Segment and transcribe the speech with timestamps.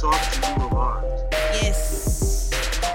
[0.00, 1.04] talk to you of art,
[1.60, 2.50] Yes.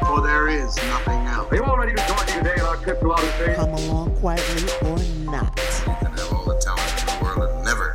[0.08, 1.52] for there is nothing else.
[1.52, 3.56] Are you all ready to join me today on our trip to outer space?
[3.58, 4.98] Come along quietly or
[5.32, 5.56] not.
[5.86, 7.94] You can have all the talent in the world and never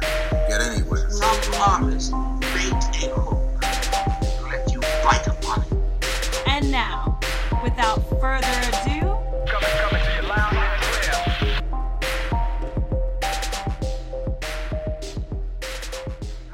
[0.49, 1.11] get anywhere.
[1.11, 6.43] Some artist bait a hook and let you bite upon it.
[6.47, 7.19] And now,
[7.65, 9.01] without further ado,
[9.51, 10.81] Coming, coming to you loud and.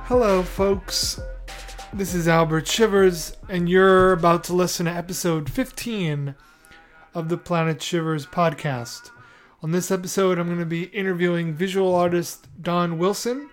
[0.08, 1.05] Hello, folks.
[1.96, 6.34] This is Albert Shivers, and you're about to listen to episode 15
[7.14, 9.10] of the Planet Shivers podcast.
[9.62, 13.48] On this episode, I'm going to be interviewing visual artist Don Wilson,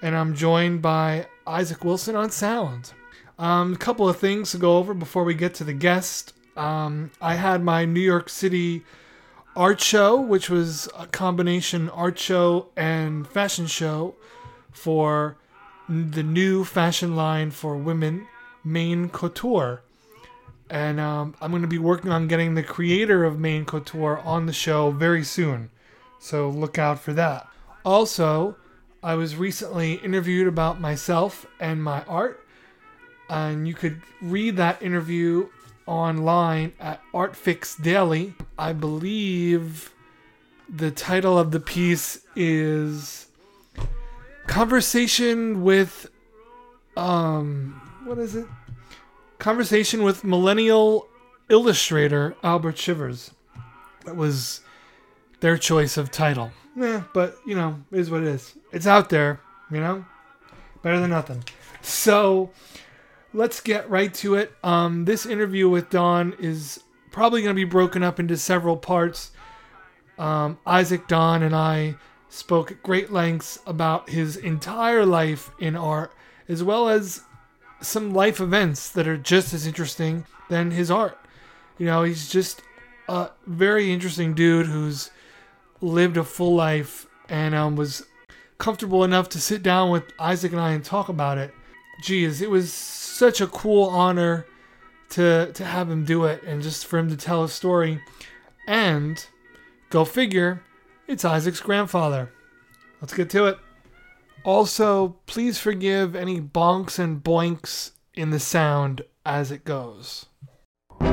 [0.00, 2.94] and I'm joined by Isaac Wilson on sound.
[3.38, 6.32] Um, a couple of things to go over before we get to the guest.
[6.56, 8.84] Um, I had my New York City
[9.54, 14.14] art show, which was a combination art show and fashion show
[14.70, 15.36] for
[15.92, 18.26] the new fashion line for women,
[18.64, 19.82] Maine Couture.
[20.70, 24.46] And um, I'm going to be working on getting the creator of Maine Couture on
[24.46, 25.70] the show very soon.
[26.18, 27.46] So look out for that.
[27.84, 28.56] Also,
[29.02, 32.46] I was recently interviewed about myself and my art.
[33.28, 35.48] And you could read that interview
[35.86, 38.32] online at Artfix Daily.
[38.58, 39.92] I believe
[40.68, 43.26] the title of the piece is
[44.46, 46.10] conversation with
[46.96, 48.46] um what is it?
[49.38, 51.08] Conversation with millennial
[51.48, 53.32] illustrator albert shivers.
[54.04, 54.60] That was
[55.40, 56.52] their choice of title.
[56.76, 58.54] Yeah but you know it is what it is.
[58.72, 60.04] It's out there you know?
[60.82, 61.44] Better than nothing.
[61.80, 62.50] So
[63.32, 64.52] let's get right to it.
[64.62, 66.82] Um this interview with don is
[67.12, 69.30] probably going to be broken up into several parts.
[70.18, 71.96] Um, Isaac Don and I
[72.32, 76.12] spoke at great lengths about his entire life in art,
[76.48, 77.22] as well as
[77.80, 81.18] some life events that are just as interesting than his art.
[81.78, 82.62] You know, he's just
[83.08, 85.10] a very interesting dude who's
[85.80, 88.04] lived a full life and um, was
[88.58, 91.52] comfortable enough to sit down with Isaac and I and talk about it.
[92.02, 94.46] Geez, it was such a cool honor
[95.10, 98.00] to to have him do it and just for him to tell a story.
[98.66, 99.24] And
[99.92, 100.62] Go figure,
[101.06, 102.30] it's Isaac's grandfather.
[103.00, 103.58] Let's get to it.
[104.44, 110.26] Also, please forgive any bonks and boinks in the sound as it goes.
[111.00, 111.10] I'm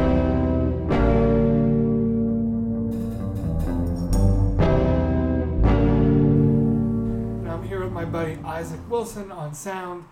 [7.68, 10.06] here with my buddy Isaac Wilson on sound,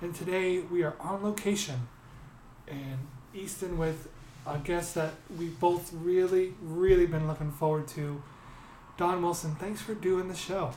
[0.00, 1.88] and today we are on location
[2.66, 2.98] in
[3.34, 4.08] Easton with
[4.46, 8.22] a guest that we've both really, really been looking forward to.
[8.96, 10.72] Don Wilson, thanks for doing the show.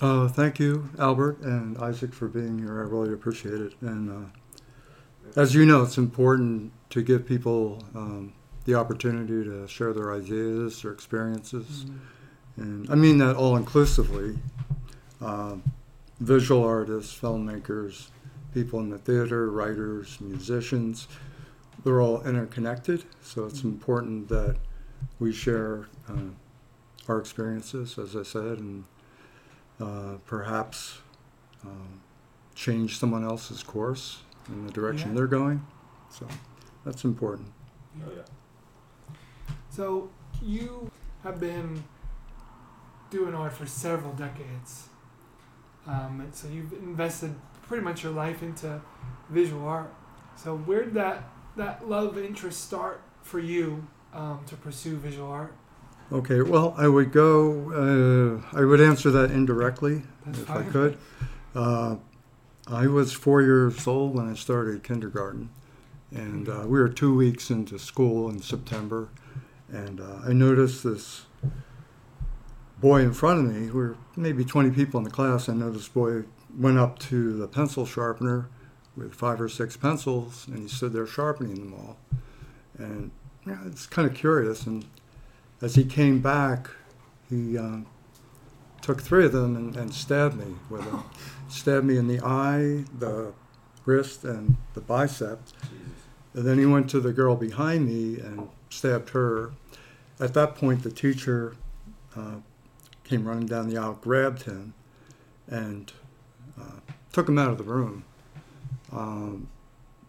[0.00, 2.78] Uh, thank you, Albert and Isaac, for being here.
[2.80, 3.74] I really appreciate it.
[3.80, 8.32] And uh, as you know, it's important to give people um,
[8.64, 11.86] the opportunity to share their ideas, their experiences.
[12.56, 14.38] And I mean that all inclusively.
[15.20, 15.62] Um
[16.20, 18.08] visual artists, filmmakers,
[18.52, 21.08] people in the theater, writers, musicians,
[21.84, 23.04] they're all interconnected.
[23.22, 24.56] So it's important that
[25.20, 26.30] we share uh,
[27.08, 28.84] our experiences, as I said, and
[29.80, 30.98] uh, perhaps
[31.64, 32.00] um,
[32.54, 35.14] change someone else's course in the direction Yeah.
[35.16, 35.66] they're going.
[36.10, 36.26] So
[36.84, 37.48] that's important.
[37.98, 38.22] Yeah.
[39.70, 40.10] So,
[40.42, 40.90] you
[41.24, 41.82] have been
[43.10, 44.88] doing art for several decades.
[45.86, 48.80] Um, and so, you've invested pretty much your life into
[49.30, 49.92] visual art.
[50.36, 55.54] So, where did that, that love interest start for you um, to pursue visual art?
[56.10, 60.70] Okay, well, I would go, uh, I would answer that indirectly That's if I fine.
[60.72, 60.98] could.
[61.54, 61.96] Uh,
[62.66, 65.50] I was four years old when I started kindergarten,
[66.10, 69.10] and uh, we were two weeks into school in September,
[69.70, 71.26] and uh, I noticed this
[72.80, 73.66] boy in front of me.
[73.66, 75.48] We were maybe 20 people in the class.
[75.50, 76.22] I noticed this boy
[76.56, 78.48] went up to the pencil sharpener
[78.96, 81.98] with five or six pencils, and he stood there sharpening them all.
[82.78, 83.10] And
[83.46, 84.66] yeah, it's kind of curious.
[84.66, 84.86] And
[85.60, 86.70] as he came back,
[87.28, 87.78] he uh,
[88.80, 91.04] took three of them and, and stabbed me with them.
[91.48, 93.32] stabbed me in the eye, the
[93.84, 95.40] wrist, and the bicep.
[96.34, 99.52] And then he went to the girl behind me and stabbed her.
[100.20, 101.56] At that point, the teacher
[102.16, 102.36] uh,
[103.04, 104.74] came running down the aisle, grabbed him,
[105.48, 105.92] and
[106.60, 106.80] uh,
[107.12, 108.04] took him out of the room.
[108.92, 109.48] Um,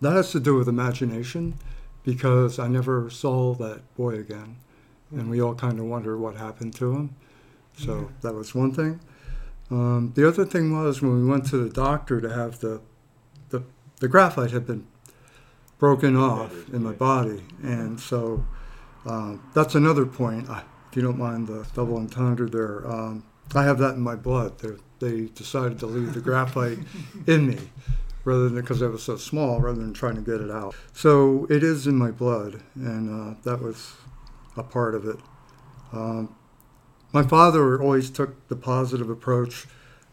[0.01, 1.55] that has to do with imagination
[2.03, 4.57] because I never saw that boy again.
[5.11, 7.15] And we all kind of wonder what happened to him.
[7.77, 8.99] So that was one thing.
[9.71, 12.81] Um, the other thing was when we went to the doctor to have the,
[13.49, 13.63] the,
[13.99, 14.85] the graphite had been
[15.77, 18.45] broken off in my body, and so
[19.05, 20.49] um, that's another point.
[20.49, 23.23] uh, If you don't mind the double entendre there, um,
[23.55, 24.59] I have that in my blood.
[24.59, 26.79] They're, they decided to leave the graphite
[27.27, 27.57] in me
[28.25, 30.75] rather than because I was so small, rather than trying to get it out.
[30.93, 33.93] So it is in my blood, and uh, that was
[34.57, 35.17] a part of it.
[35.91, 36.35] Um,
[37.11, 39.65] my father always took the positive approach.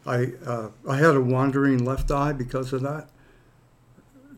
[0.06, 3.08] I uh, I had a wandering left eye because of that.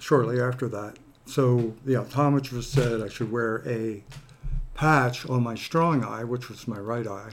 [0.00, 0.96] Shortly after that,
[1.26, 4.04] so the optometrist said I should wear a
[4.74, 7.30] patch on my strong eye, which was my right eye.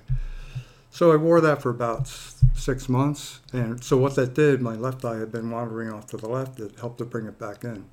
[0.90, 2.08] So I wore that for about
[2.56, 6.18] six months, and so what that did, my left eye had been wandering off to
[6.18, 6.60] the left.
[6.60, 7.86] It helped to bring it back in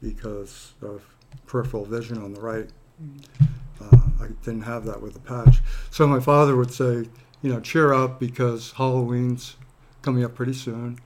[0.00, 1.02] because of
[1.46, 2.70] peripheral vision on the right.
[3.00, 3.44] Uh,
[4.20, 5.60] I didn't have that with the patch.
[5.90, 7.08] So my father would say,
[7.42, 9.56] you know, cheer up because Halloween's
[10.02, 10.98] coming up pretty soon,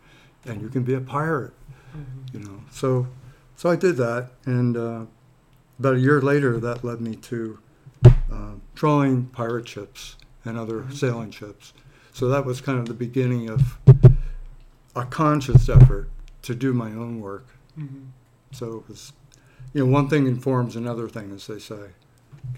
[0.44, 1.52] and you can be a pirate.
[2.32, 3.06] You know, so
[3.54, 5.04] so I did that, and uh,
[5.78, 7.58] about a year later, that led me to
[8.06, 11.74] uh, drawing pirate ships and other sailing ships.
[12.14, 13.78] So that was kind of the beginning of
[14.96, 16.08] a conscious effort
[16.42, 17.46] to do my own work.
[17.78, 18.08] Mhm.
[18.52, 19.12] So it was,
[19.72, 21.90] you know, one thing informs another thing, as they say,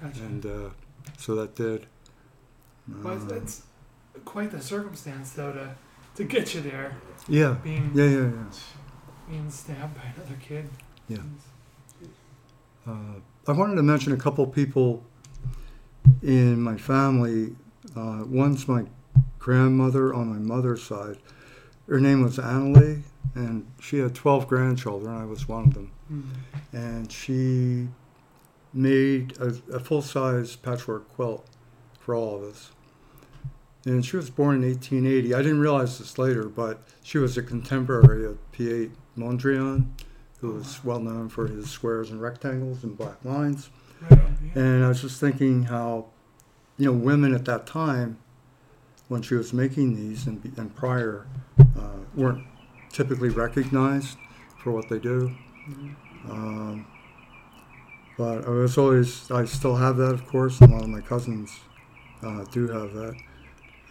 [0.01, 0.23] Gotcha.
[0.23, 0.71] and uh,
[1.19, 1.87] so that did.
[3.03, 3.63] Well, Uh, it's,
[4.15, 5.75] it's quite the circumstance, though, to
[6.17, 6.97] to get you there,
[7.29, 8.31] yeah, being yeah, yeah, yeah.
[9.29, 10.69] being stabbed by another kid.
[11.09, 11.19] Yeah.
[12.87, 15.03] Uh, I wanted to mention a couple people
[16.23, 17.57] in my family.
[17.97, 18.85] Uh, one's my
[19.39, 21.19] grandmother on my mother's side.
[21.89, 23.03] Her name was Annalie,
[23.35, 25.15] and she had 12 grandchildren.
[25.15, 25.91] I was one of them.
[26.11, 26.25] Mhm.
[26.73, 27.89] And she
[28.75, 31.47] made a, a full size patchwork quilt
[31.99, 32.73] for all of us.
[33.87, 35.35] And she was born in 1880.
[35.35, 39.89] I didn't realize this later, but she was a contemporary of Piet Mondrian,
[40.41, 43.71] who was well known for his squares and rectangles and black lines.
[44.03, 44.63] Right on, yeah.
[44.63, 46.07] And I was just thinking how,
[46.79, 48.19] you know, women at that time,
[49.09, 51.27] when she was making these and, and prior,
[51.59, 52.47] uh, weren't
[52.91, 54.17] typically recognized
[54.63, 55.31] for what they do.
[56.29, 56.87] Um,
[58.17, 61.01] but I was always, I still have that, of course, and a lot of my
[61.01, 61.59] cousins
[62.23, 63.15] uh, do have that.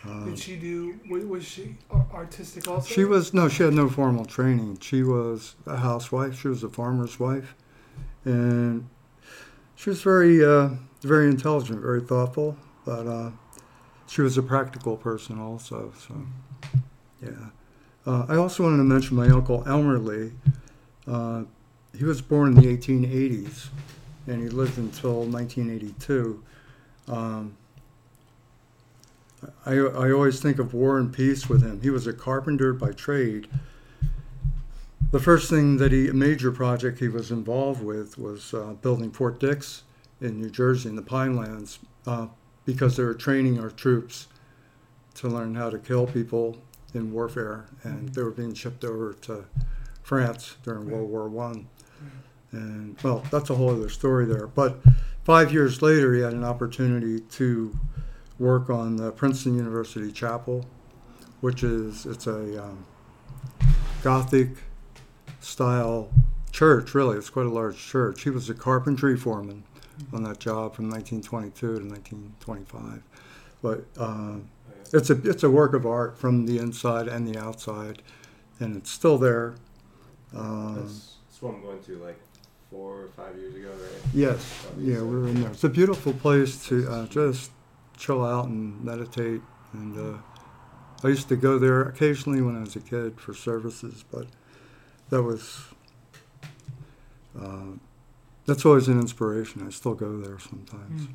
[0.06, 1.00] Uh, Did she do?
[1.10, 1.78] Was she
[2.14, 2.94] artistic also?
[2.94, 4.78] she was no, she had no formal training.
[4.82, 6.40] She was a housewife.
[6.40, 7.56] She was a farmer's wife,
[8.26, 8.90] and
[9.76, 10.72] she was very, uh,
[11.02, 12.58] very intelligent, very thoughtful.
[12.86, 13.32] But uh,
[14.08, 15.94] she was a practical person also.
[15.98, 16.16] So,
[17.22, 17.30] yeah.
[18.06, 20.34] Uh, I also wanted to mention my uncle Elmer Lee.
[21.08, 21.44] Uh,
[21.98, 23.70] he was born in the 1880s,
[24.28, 26.44] and he lived until 1982.
[27.08, 27.58] Um,
[29.66, 31.82] I, I always think of war and peace with him.
[31.82, 33.48] He was a carpenter by trade.
[35.12, 39.12] The first thing that he, a major project he was involved with was uh, building
[39.12, 39.84] Fort Dix
[40.22, 42.28] in New Jersey in the Pinelands uh,
[42.66, 44.28] because they were training our troops
[45.16, 46.58] to learn how to kill people
[46.94, 49.46] in warfare, and they were being shipped over to
[50.02, 51.68] France during World War One.
[52.54, 54.48] And well, that's a whole other story there.
[54.48, 54.78] But
[55.24, 57.78] five years later, he had an opportunity to
[58.40, 60.66] work on the Princeton University Chapel,
[61.42, 62.86] which is it's a um,
[64.04, 64.50] Gothic
[65.40, 66.12] style
[66.52, 66.94] church.
[66.94, 68.24] Really, it's quite a large church.
[68.24, 69.64] He was a carpentry foreman
[70.14, 73.04] on that job from 1922 to 1925.
[73.62, 74.50] But um,
[74.94, 78.04] it's a it's a work of art from the inside and the outside,
[78.60, 79.56] and it's still there.
[80.36, 82.20] Um, That's, that's what I'm going to like
[82.74, 84.02] four or five years ago, right?
[84.14, 85.52] Yes, yeah, we were in there.
[85.52, 87.52] It's a beautiful place to uh, just
[87.98, 89.42] chill out and meditate.
[89.74, 90.18] And uh,
[91.04, 94.26] I used to go there occasionally when I was a kid for services, but
[95.10, 95.66] that was
[97.40, 97.74] uh,
[98.48, 99.66] that's always an inspiration.
[99.66, 101.08] I still go there sometimes.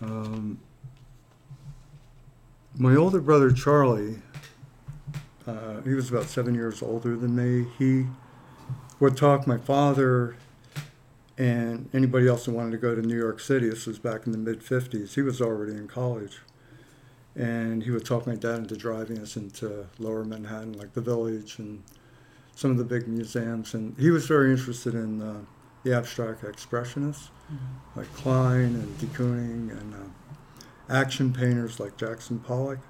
[0.00, 0.06] Yeah.
[0.06, 0.58] Um,
[2.78, 4.16] my older brother Charlie,
[5.46, 7.66] uh, he was about seven years older than me.
[7.78, 8.06] He
[9.00, 10.36] would talk my father
[11.36, 13.68] and anybody else that wanted to go to New York City.
[13.68, 15.14] This was back in the mid 50s.
[15.14, 16.38] He was already in college.
[17.36, 21.60] And he would talk my dad into driving us into lower Manhattan, like the village
[21.60, 21.84] and
[22.56, 23.74] some of the big museums.
[23.74, 25.42] And he was very interested in uh,
[25.84, 27.28] the abstract expressionists,
[27.94, 32.80] like Kline and de Kooning and uh, action painters like Jackson Pollock.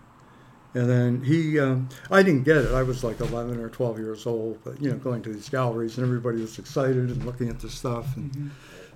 [0.78, 2.72] And then he, um, I didn't get it.
[2.72, 5.98] I was like 11 or 12 years old, but you know, going to these galleries
[5.98, 8.16] and everybody was excited and looking at the stuff.
[8.16, 8.52] And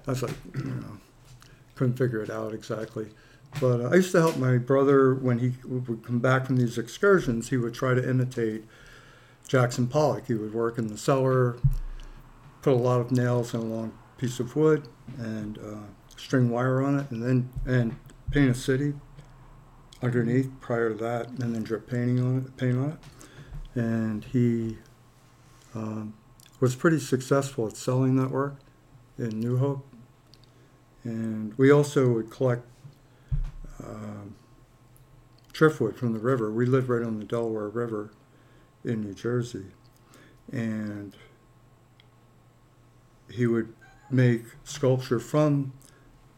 [0.06, 0.98] I was like, you know,
[1.74, 3.08] couldn't figure it out exactly.
[3.60, 6.78] But uh, I used to help my brother when he would come back from these
[6.78, 7.48] excursions.
[7.48, 8.62] He would try to imitate
[9.48, 10.28] Jackson Pollock.
[10.28, 11.56] He would work in the cellar,
[12.62, 14.86] put a lot of nails in a long piece of wood
[15.18, 15.86] and uh,
[16.16, 17.96] string wire on it, and then and
[18.30, 18.94] paint a city
[20.02, 23.80] underneath prior to that, and then drip painting on it, paint on it.
[23.80, 24.78] And he
[25.74, 26.14] um,
[26.60, 28.56] was pretty successful at selling that work
[29.18, 29.86] in New Hope.
[31.04, 32.66] And we also would collect
[33.82, 34.34] um,
[35.52, 36.50] driftwood from the river.
[36.50, 38.12] We lived right on the Delaware River
[38.84, 39.66] in New Jersey.
[40.50, 41.16] And
[43.30, 43.72] he would
[44.10, 45.72] make sculpture from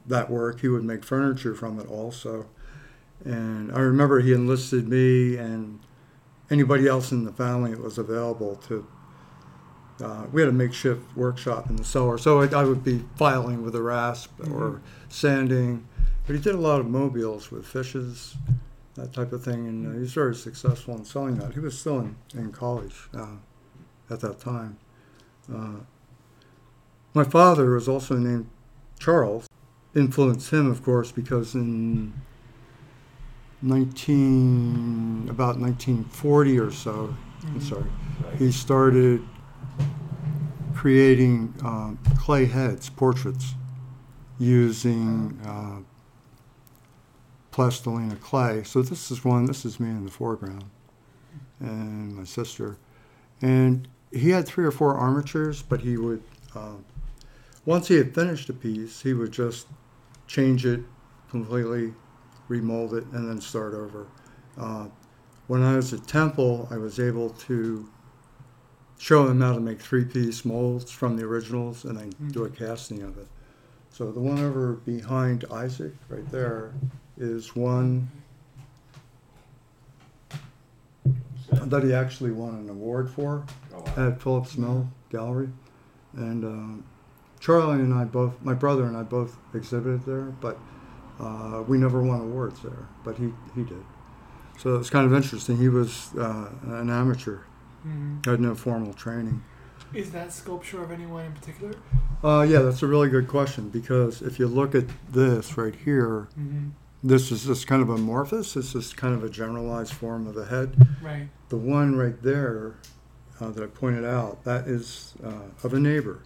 [0.07, 0.61] that work.
[0.61, 2.47] He would make furniture from it also.
[3.25, 5.81] And I remember he enlisted me and
[6.51, 8.87] anybody else in the family that was available to.
[10.03, 13.63] Uh, we had a makeshift workshop in the cellar, so I, I would be filing
[13.63, 15.87] with a rasp or sanding.
[16.27, 18.37] But he did a lot of mobiles with fishes,
[18.95, 21.55] that type of thing, and uh, he was very successful in selling that.
[21.55, 23.37] He was still in, in college uh,
[24.11, 24.79] at that time.
[25.53, 25.81] Uh,
[27.13, 28.49] my father was also named
[28.99, 29.49] Charles.
[29.95, 32.13] Influenced him, of course, because in
[33.63, 37.15] 19 about 1940 or so,
[37.47, 37.85] I'm sorry,
[38.25, 38.37] Right.
[38.37, 39.23] he started
[40.75, 43.55] creating um, clay heads, portraits,
[44.39, 45.79] using uh,
[47.53, 48.63] plastilina clay.
[48.65, 49.47] So this is one.
[49.47, 50.65] This is me in the foreground,
[51.61, 52.77] and my sister,
[53.41, 56.23] and he had three or four armatures, but he would.
[56.55, 56.85] Um,
[57.67, 59.67] once he had finished a piece, he would just
[60.27, 60.81] change it
[61.31, 61.95] completely,
[62.49, 64.07] remold it, and then start over.
[64.59, 64.87] Uh,
[65.47, 67.89] when I was at Temple, I was able to
[68.99, 73.03] show him how to make three-piece molds from the originals and then do a casting
[73.03, 73.27] of it.
[73.91, 76.73] So the one over behind Isaac, right there,
[77.19, 78.11] is one
[81.51, 84.09] that he actually won an award for Oh, wow.
[84.09, 85.49] at Phillips Mill Gallery,
[86.17, 86.85] and um,
[87.41, 90.59] Charlie and I both, my brother and I both exhibited there, but
[91.21, 93.85] uh, we never won awards there, but he he did.
[94.59, 95.57] So it was kind of interesting.
[95.59, 97.39] He was uh, an amateur,
[97.87, 98.25] Mhm.
[98.27, 99.43] had no formal training.
[99.93, 101.75] Is that sculpture of anyone in particular?
[102.23, 106.29] Uh, yeah, that's a really good question because if you look at this right here,
[106.39, 106.69] Mm-hmm.
[107.03, 108.55] this is just kind of amorphous.
[108.55, 110.77] This is kind of a generalized form of the head.
[111.03, 111.29] Right.
[111.49, 112.75] The one right there
[113.41, 116.21] uh, that I pointed out, that is uh, of a neighbor.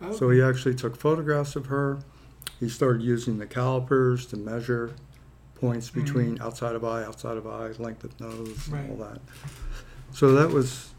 [0.00, 1.98] Oh, So he actually took photographs of her.
[2.60, 4.92] He started using the calipers to measure
[5.54, 5.94] points Mhm.
[5.94, 8.80] between outside of eye, outside of eye, length of nose, Right.
[8.84, 9.20] and all that.
[10.12, 10.92] So that was,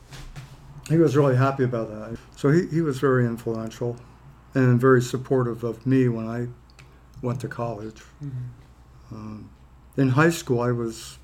[0.89, 2.17] he was really happy about that.
[2.35, 3.97] So he, he was very influential
[4.55, 6.47] and very supportive of me when I
[7.21, 8.01] went to college.
[8.23, 8.31] Mhm.
[9.11, 9.49] Um,
[9.97, 11.17] in high school, I was,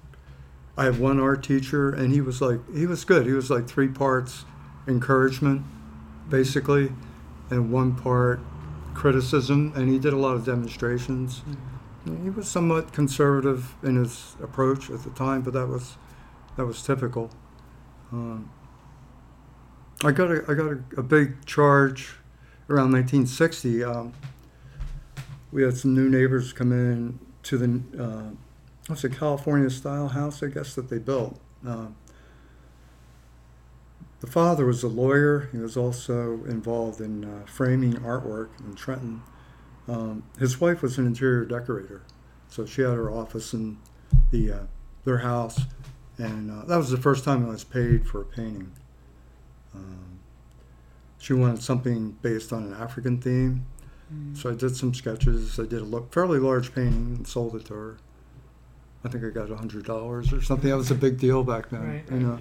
[0.77, 3.25] I had one art teacher, and he was like, he was good.
[3.25, 4.45] He was like three parts
[4.87, 5.61] encouragement,
[6.29, 6.91] basically,
[7.49, 8.39] and one part
[8.93, 11.41] criticism, and he did a lot of demonstrations.
[12.23, 15.97] He was somewhat conservative in his approach at the time, but that was
[16.55, 17.29] that was typical.
[18.11, 18.49] Um,
[20.03, 22.15] I got a I got a, a big charge
[22.69, 23.83] around 1960.
[23.83, 24.13] Um,
[25.51, 28.35] we had some new neighbors come in to the uh,
[28.87, 31.39] what's a California style house, I guess that they built.
[31.65, 31.95] Um,
[34.21, 35.49] the father was a lawyer.
[35.51, 39.21] He was also involved in uh, framing artwork in Trenton.
[39.87, 42.03] Um, his wife was an interior decorator,
[42.49, 43.77] so she had her office in
[44.31, 44.59] the uh,
[45.05, 45.61] their house,
[46.17, 48.71] and uh, that was the first time I was paid for a painting.
[49.73, 50.19] Um,
[51.17, 53.65] she wanted something based on an African theme,
[54.33, 55.59] so I did some sketches.
[55.59, 57.97] I did a lo- fairly large painting and sold it to her.
[59.03, 60.69] I think I got a hundred dollars or something.
[60.69, 62.03] That was a big deal back then, Right.
[62.11, 62.39] you know.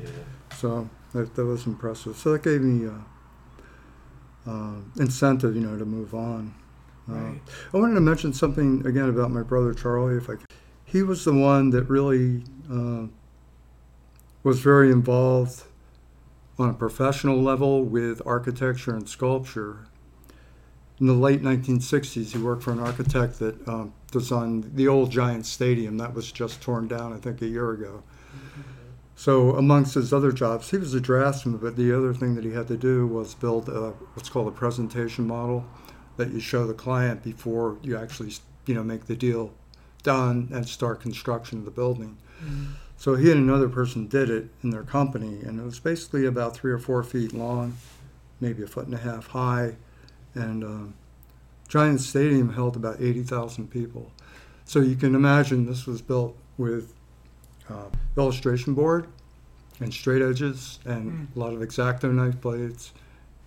[0.56, 2.16] So that, that was impressive.
[2.16, 6.54] So that gave me uh, uh, incentive, you know, to move on.
[7.08, 7.40] Uh, Right.
[7.72, 10.46] I wanted to mention something again about my brother Charlie, if I could.
[10.84, 13.06] He was the one that really uh,
[14.42, 15.64] was very involved
[16.58, 19.86] on a professional level with architecture and sculpture.
[21.00, 25.46] In the late 1960s, he worked for an architect that um, designed the old Giant
[25.46, 28.02] Stadium that was just torn down, I think, a year ago.
[29.18, 32.52] So, amongst his other jobs, he was a draftsman, but the other thing that he
[32.52, 35.66] had to do was build a, what's called a presentation model
[36.18, 38.32] that you show the client before you actually,
[38.66, 39.52] you know, make the deal
[40.04, 42.16] done and start construction of the building.
[42.96, 46.54] So he and another person did it in their company, and it was basically about
[46.54, 47.76] three or four feet long,
[48.38, 49.74] maybe a foot and a half high,
[50.34, 50.94] and um,
[51.66, 54.12] Giant Stadium held about 80,000 people.
[54.64, 56.94] So you can imagine this was built with
[57.70, 57.84] uh,
[58.16, 59.06] illustration board,
[59.80, 62.92] and straight edges and a lot of exacto knife blades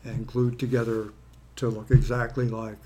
[0.03, 1.09] and glued together
[1.57, 2.77] to look exactly like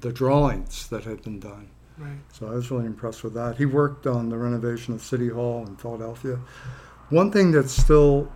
[0.00, 1.68] the drawings that had been done.
[1.96, 2.18] Right.
[2.32, 3.56] So I was really impressed with that.
[3.56, 6.38] He worked on the renovation of City Hall in Philadelphia.
[7.10, 8.30] One thing that's still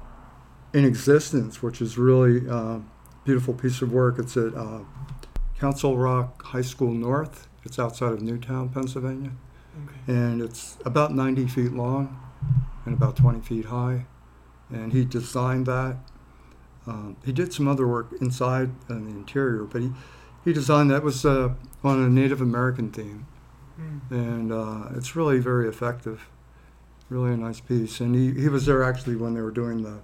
[0.75, 2.81] in existence, which is really a
[3.25, 4.81] beautiful piece of work, it's at uh,
[5.59, 7.47] Council Rock High School North.
[7.65, 9.31] It's outside of Newtown, Pennsylvania,
[9.75, 10.13] Okay.
[10.13, 12.19] and it's about 90 feet long
[12.85, 14.05] and about 20 feet high.
[14.71, 15.97] And he designed that.
[16.87, 19.93] Um, he did some other work inside and the interior, but he,
[20.45, 23.27] he designed that was uh, on a Native American theme
[23.81, 24.11] Mm.
[24.11, 26.29] and uh, it's really very effective.
[27.09, 28.01] Really a nice piece.
[28.01, 30.01] And he, he was there actually when they were doing the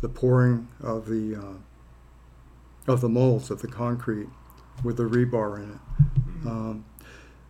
[0.00, 4.26] the pouring of the uh, of the molds of the concrete
[4.82, 6.46] with the rebar in it.
[6.48, 6.84] Um,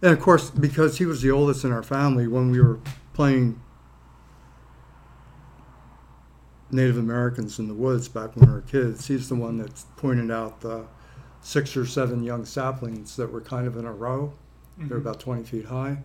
[0.02, 2.80] and of course, because he was the oldest in our family, when we were
[3.14, 3.60] playing
[6.70, 10.30] Native Americans in the woods back when we were kids, he's the one that pointed
[10.30, 10.86] out the
[11.40, 14.32] six or seven young saplings that were kind of in a row.
[14.76, 15.08] They're mm-hmm.
[15.08, 15.98] about 20 feet high.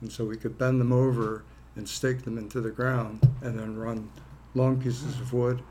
[0.00, 1.44] And so we could bend them over
[1.76, 4.10] and stake them into the ground and then run
[4.54, 5.62] long pieces of wood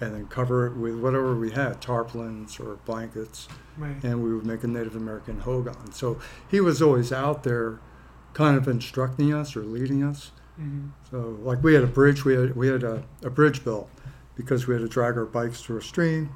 [0.00, 3.48] and then cover it with whatever we had, tarpaulins or blankets,
[3.78, 3.96] Right.
[4.02, 5.92] and we would make a Native American hogan.
[5.92, 7.78] So he was always out there
[8.34, 10.32] kind of instructing us or leading us.
[10.60, 10.90] Mhm.
[11.10, 13.88] So like we had a bridge, we had we had a, a bridge built
[14.34, 16.30] because we had to drag our bikes through a stream,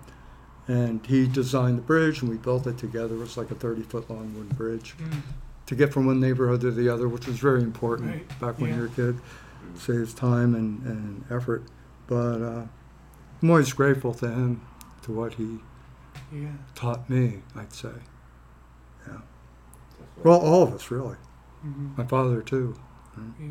[0.68, 3.14] and he designed the bridge and we built it together.
[3.14, 5.20] It was like a thirty foot long wooden bridge Mm.
[5.66, 8.70] to get from one neighborhood to the other, which was very important Right, back when
[8.70, 8.76] yeah.
[8.76, 9.18] you were a kid.
[9.74, 11.64] Saves time and, and effort,
[12.06, 12.62] but uh,
[13.42, 14.60] I'm always grateful to him
[15.02, 15.58] to what he
[16.32, 16.48] Yeah.
[16.74, 17.42] taught me.
[17.54, 17.90] I'd say,
[19.06, 19.18] yeah.
[20.24, 21.16] Well, all of us really.
[21.62, 22.76] hmm My father too.
[23.16, 23.46] Yeah.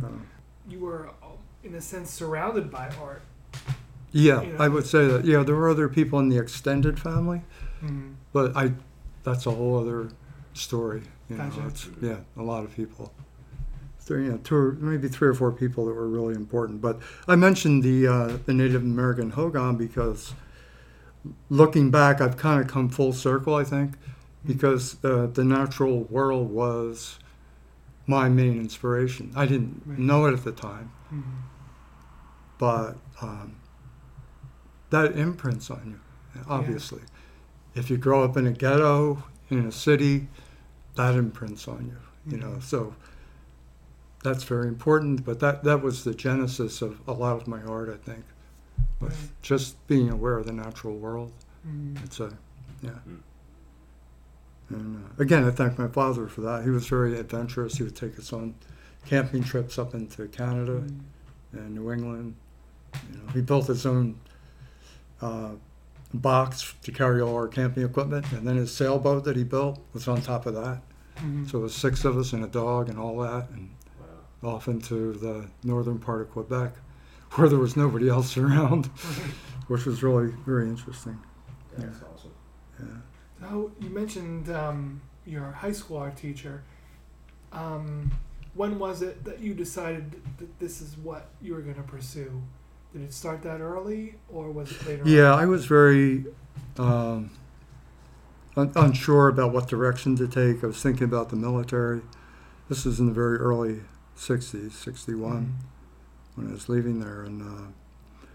[0.00, 0.10] So.
[0.68, 1.26] You were, uh,
[1.62, 3.22] in a sense, surrounded by art.
[4.12, 5.24] Yeah, You I would say that.
[5.24, 7.42] Yeah, there were other people in the extended family,
[7.82, 8.14] Mm.
[8.32, 8.72] but I
[9.24, 10.10] that's a whole other
[10.52, 11.02] story.
[11.28, 11.66] You know, Gotcha.
[11.66, 13.12] it's, yeah, a lot of people.
[14.06, 16.80] There, you know, two or maybe three or four people that were really important.
[16.82, 20.34] But I mentioned the uh, the Native American hogan because
[21.48, 23.54] looking back, I've kind of come full circle.
[23.54, 23.92] I think
[24.46, 27.18] because uh, the natural world was
[28.06, 29.32] my main inspiration.
[29.34, 29.98] I didn't Right.
[29.98, 31.22] know it at the time, Mhm.
[32.58, 33.56] but um,
[34.90, 35.82] that imprints on
[36.36, 37.00] you, obviously.
[37.74, 40.28] If you grow up in a ghetto, in a city,
[40.96, 42.58] that imprints on you, you know.
[42.60, 42.94] So
[44.24, 45.24] that's very important.
[45.24, 48.24] But that, that was the genesis of a lot of my art, I think,
[49.00, 49.28] was Right.
[49.42, 51.30] just being aware of the natural world.
[51.68, 52.02] Mhm.
[52.04, 52.36] It's a,
[52.82, 52.90] yeah.
[53.08, 53.18] Mm.
[54.70, 56.64] And uh, again, I thank my father for that.
[56.64, 57.76] He was very adventurous.
[57.76, 58.54] He would take us on
[59.06, 61.00] camping trips up into Canada Mm.
[61.52, 62.34] and New England.
[63.12, 64.16] You know, he built his own
[65.20, 65.52] uh,
[66.12, 70.06] box to carry all our camping equipment, and then his sailboat that he built was
[70.08, 70.80] on top of that.
[71.16, 71.48] Mhm.
[71.50, 73.83] So it was six of us and a dog and all that, and Wow.
[74.46, 76.74] Off into the northern part of Quebec,
[77.32, 78.86] where there was nobody else around,
[79.68, 81.18] which was really very interesting.
[81.78, 82.32] Yeah, That's awesome.
[82.78, 83.48] Yeah.
[83.48, 86.62] So you mentioned um, your high school art teacher.
[87.52, 88.10] Um,
[88.54, 92.42] when was it that you decided that this is what you were going to pursue?
[92.92, 95.02] Did it start that early, or was it later?
[95.04, 95.40] Yeah, on?
[95.40, 96.26] I was very
[96.78, 97.30] um,
[98.56, 100.62] un- unsure about what direction to take.
[100.62, 102.02] I was thinking about the military.
[102.68, 103.80] This was in the very early
[104.16, 105.54] 60s, 61,
[106.34, 107.22] when I was leaving there.
[107.22, 108.26] And uh,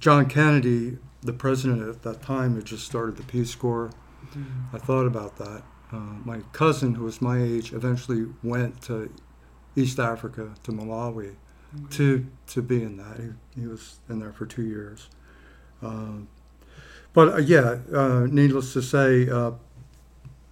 [0.00, 3.90] John Kennedy, the president at that time, had just started the Peace Corps.
[4.34, 4.44] Mhm.
[4.72, 5.62] I thought about that.
[5.92, 9.12] Uh, my cousin, who was my age, eventually went to
[9.76, 11.34] East Africa, to Malawi,
[11.74, 11.96] Okay.
[11.96, 13.18] to to be in that.
[13.20, 15.08] He, he was in there for two years.
[15.82, 16.28] Um,
[17.12, 19.52] but uh, yeah, uh, needless to say, uh,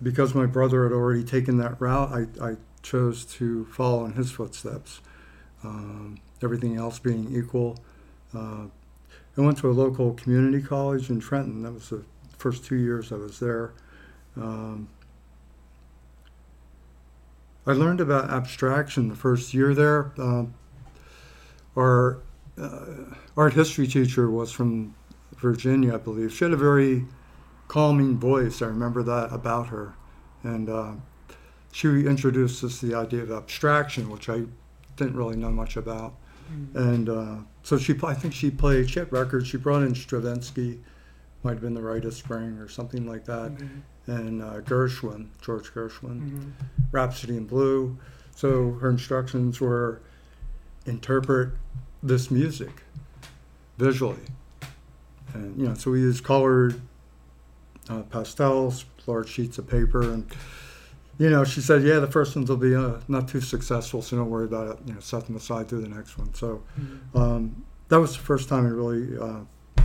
[0.03, 4.31] because my brother had already taken that route, I, I chose to follow in his
[4.31, 5.01] footsteps.
[5.63, 7.79] Um, everything else being equal.
[8.35, 8.67] Uh,
[9.37, 11.63] I went to a local community college in Trenton.
[11.63, 12.05] That was the
[12.39, 13.73] first two years I was there.
[14.37, 14.89] Um,
[17.67, 20.13] I learned about abstraction the first year there.
[20.19, 20.55] Um,
[21.77, 22.23] our
[22.61, 24.95] uh, art history teacher was from
[25.37, 26.33] Virginia, I believe.
[26.33, 27.07] She had a very
[27.69, 28.63] calming voice.
[28.63, 29.95] I remember that about her.
[30.43, 30.93] And uh,
[31.73, 34.43] she introduced us to the idea of abstraction, which I
[34.97, 36.15] didn't really know much about.
[36.53, 36.75] Mhm.
[36.75, 39.47] And uh, so she, I think she played, she had records.
[39.47, 40.81] She brought in Stravinsky,
[41.45, 43.69] might have been the Rite of Spring or something like that, Okay.
[44.07, 46.21] and uh, Gershwin, George Gershwin.
[46.31, 46.51] Mhm.
[46.93, 47.97] Rhapsody in Blue.
[48.35, 50.01] So her instructions were
[50.87, 51.51] interpret
[52.03, 52.83] this music
[53.79, 54.17] visually.
[55.35, 56.81] And, you know, so we used colored
[57.89, 60.03] uh, pastels, large sheets of paper.
[60.03, 60.27] And,
[61.21, 64.17] you know, she said, yeah, the first ones will be uh, not too successful, so
[64.17, 64.79] don't worry about it.
[64.87, 66.33] You know, set them aside, do the next one.
[66.33, 66.63] So
[67.15, 69.85] um, that was the first time I really uh,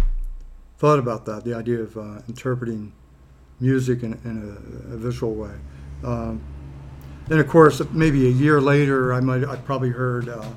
[0.78, 2.94] thought about that, the idea of uh, interpreting
[3.60, 5.56] music in, in a, a visual way.
[6.06, 6.42] Um,
[7.30, 10.52] and of course, maybe a year later, I might I probably heard uh,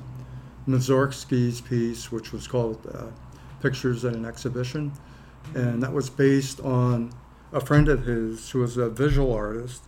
[0.65, 3.07] piece, which was called uh,
[3.61, 4.93] "Pictures at an Exhibition,"
[5.55, 7.11] and that was based on
[7.51, 9.83] a friend of his who was a visual artist.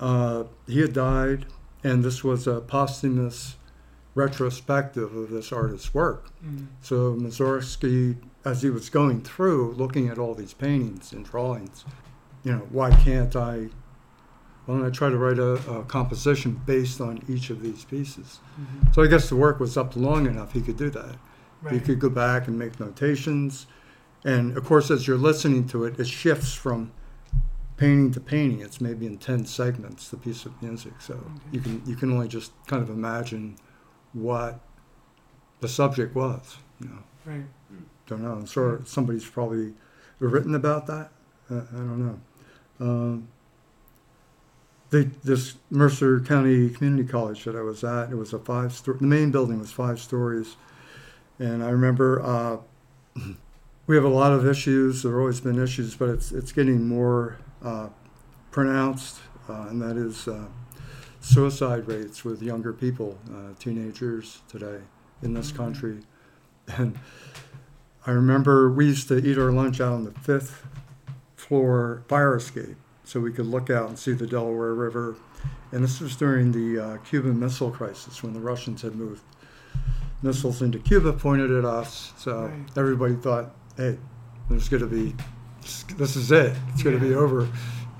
[0.00, 1.46] Uh, he had died,
[1.82, 3.56] and this was a posthumous
[4.14, 6.30] retrospective of this artist's work.
[6.80, 11.84] So Mussorgsky, as he was going through, looking at all these paintings and drawings,
[12.44, 13.68] you know, why can't I?
[14.66, 18.40] Why don't I try to write a, a composition based on each of these pieces?
[18.92, 21.16] So I guess the work was up long enough he could do that.
[21.70, 23.66] He could go back and make notations,
[24.24, 26.92] and of course, as you're listening to it, it shifts from
[27.78, 28.60] painting to painting.
[28.60, 31.18] It's maybe in ten segments the piece of music, so
[31.50, 33.56] you can you can only just kind of imagine
[34.12, 34.60] what
[35.60, 36.58] the subject was.
[36.80, 37.44] You know, Right.
[38.06, 38.32] don't know.
[38.32, 39.72] I'm sure somebody's probably
[40.18, 41.10] written about that.
[41.50, 42.20] Uh, I don't know.
[42.80, 43.28] Um,
[44.90, 48.98] the, this Mercer County Community College that I was at, it was a five story.
[49.00, 50.56] The main building was five stories,
[51.38, 52.56] and I remember uh,
[53.86, 55.02] we have a lot of issues.
[55.02, 57.38] There have always been issues, but it's it's getting more
[58.50, 59.18] pronounced,
[59.48, 60.46] uh, and that is uh,
[61.20, 64.80] suicide rates with younger people, uh, teenagers today
[65.22, 65.98] in this country.
[66.68, 66.98] And
[68.06, 70.66] I remember we used to eat our lunch out on the fifth
[71.36, 75.16] floor fire escape, so we could look out and see the Delaware River.
[75.72, 79.22] And this was during the uh, Cuban Missile Crisis when the Russians had moved
[80.22, 82.12] missiles into Cuba, pointed at us.
[82.16, 82.52] So Right.
[82.76, 83.98] everybody thought, hey,
[84.48, 85.14] there's going to be,
[85.96, 86.56] this is it.
[86.72, 87.48] It's going to be over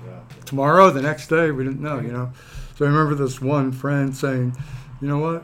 [0.05, 0.19] Yeah.
[0.45, 1.51] tomorrow, the next day.
[1.51, 2.31] We didn't know, you know.
[2.75, 4.55] So I remember this one friend saying,
[5.01, 5.43] you know what?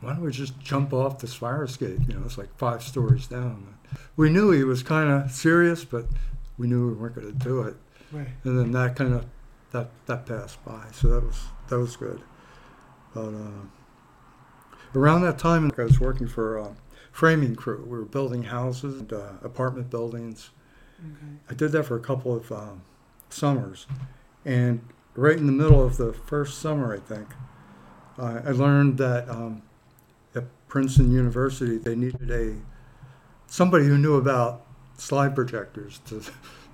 [0.00, 1.98] Why don't we just jump off this fire escape?
[2.08, 3.74] You know, it's like five stories down.
[4.16, 6.06] We knew he was kind of serious, but
[6.58, 7.76] we knew we weren't going to do it.
[8.12, 8.28] Right.
[8.44, 9.26] And then that kind of
[9.72, 10.84] that that passed by.
[10.92, 12.20] So that was that was good.
[13.14, 13.64] But uh,
[14.94, 16.74] around that time, I was working for a
[17.12, 17.82] framing crew.
[17.84, 20.50] We were building houses, and, uh, apartment buildings.
[20.98, 21.32] Okay.
[21.50, 22.82] I did that for a couple of um,
[23.28, 23.86] summers,
[24.44, 24.80] and
[25.14, 27.28] right in the middle of the first summer, I think,
[28.18, 29.62] uh, I learned that um,
[30.34, 32.56] at Princeton University they needed a
[33.46, 36.22] somebody who knew about slide projectors to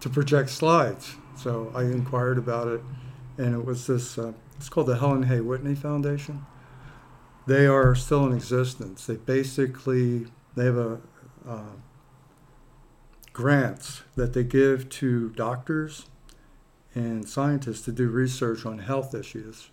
[0.00, 1.16] to project slides.
[1.36, 2.80] So I inquired about it,
[3.38, 4.18] and it was this.
[4.18, 6.46] Uh, it's called the Helen Hay Whitney Foundation.
[7.46, 9.06] They are still in existence.
[9.06, 11.00] They basically they have a
[11.48, 11.72] uh,
[13.32, 16.06] grants that they give to doctors
[16.94, 19.70] and scientists to do research on health issues.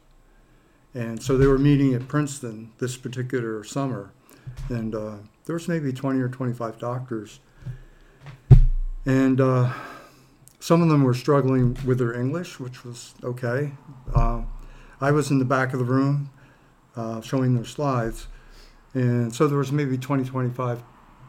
[0.93, 4.11] And so they were meeting at Princeton this particular summer,
[4.69, 7.39] and uh, there was maybe 20 or 25 doctors.
[9.05, 9.73] And uh,
[10.59, 13.73] some of them were struggling with their English, which was okay.
[14.13, 14.43] Uh,
[14.99, 16.31] I was in the back of the room
[16.95, 18.27] uh, showing their slides,
[18.93, 20.81] and so there was maybe 20, 25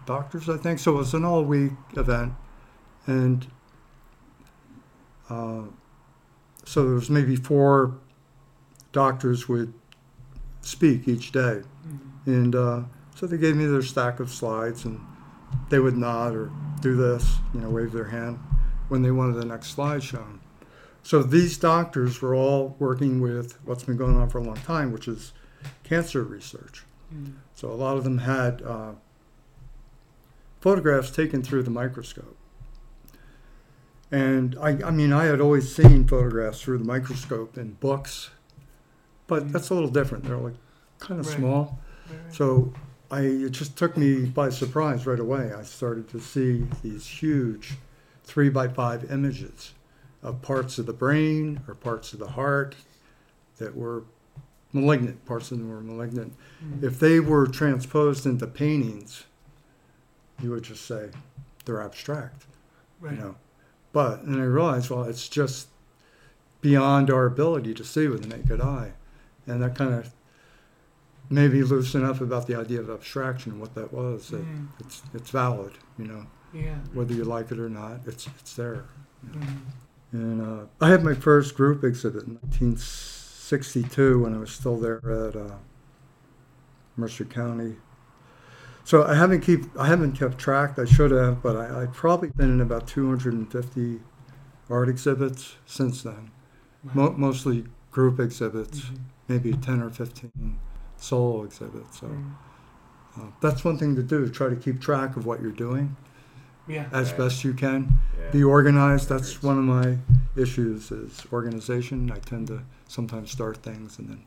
[0.07, 0.79] doctors, I think.
[0.79, 2.33] So it was an all-week event,
[3.07, 3.47] and
[5.29, 5.63] uh,
[6.65, 7.99] so there was maybe four
[8.93, 9.73] doctors would
[10.61, 11.63] speak each day,
[12.27, 12.83] and uh,
[13.15, 15.01] so they gave me their stack of slides, and
[15.69, 18.39] they would nod or do this, you know, wave their hand
[18.89, 20.41] when they wanted the next slide shown.
[21.03, 24.93] So these doctors were all working with what's been going on for a long time,
[24.93, 25.33] which is
[25.83, 26.85] cancer research.
[27.55, 28.93] So a lot of them had uh,
[30.61, 32.37] photographs taken through the microscope.
[34.11, 38.31] And I, I mean, I had always seen photographs through the microscope in books,
[39.27, 39.53] but mm.
[39.53, 40.25] that's a little different.
[40.25, 40.57] They're like
[40.99, 41.37] kind of Right.
[41.37, 41.79] small.
[42.11, 42.35] Right.
[42.35, 42.73] So
[43.11, 45.53] I, it just took me by surprise right away.
[45.53, 47.75] I started to see these huge
[48.25, 49.75] three by five images
[50.23, 52.75] of parts of the brain or parts of the heart
[53.59, 54.05] that were
[54.73, 55.25] malignant.
[55.25, 56.35] Parts of them were malignant.
[56.64, 56.83] Mm.
[56.83, 59.25] If they were transposed into paintings,
[60.42, 61.11] you would just say
[61.64, 62.46] they're abstract,
[63.00, 63.14] Right.
[63.14, 63.35] you know.
[63.92, 65.68] But and I realized, well, it's just
[66.61, 68.92] beyond our ability to see with the naked eye,
[69.46, 70.12] and that kind of
[71.29, 74.29] maybe me loosen up about the idea of abstraction and what that was.
[74.31, 74.68] That Mm.
[74.81, 76.76] it's it's valid, you know, Yeah.
[76.92, 78.00] whether you like it or not.
[78.07, 78.85] It's it's there.
[79.26, 79.61] Mm.
[80.12, 84.98] And uh, I had my first group exhibit in 1962 when I was still there
[85.29, 85.57] at uh,
[86.96, 87.76] Mercer County.
[88.90, 90.76] So I haven't keep I haven't kept track.
[90.76, 94.00] I should have, but I, I've probably been in about 250
[94.68, 96.33] art exhibits since then.
[96.92, 98.98] Mo- mostly group exhibits, Mhm.
[99.29, 100.59] maybe 10 or 15
[100.96, 102.00] solo exhibits.
[102.00, 102.33] So Mm.
[103.16, 104.29] uh, that's one thing to do.
[104.29, 105.94] Try to keep track of what you're doing
[106.66, 106.88] Yeah.
[106.90, 107.18] as Right.
[107.18, 108.00] best you can.
[108.18, 108.31] Yeah.
[108.33, 109.09] Be organized.
[109.09, 109.98] That's one of my
[110.35, 112.11] issues is organization.
[112.11, 114.22] I tend to sometimes start things and then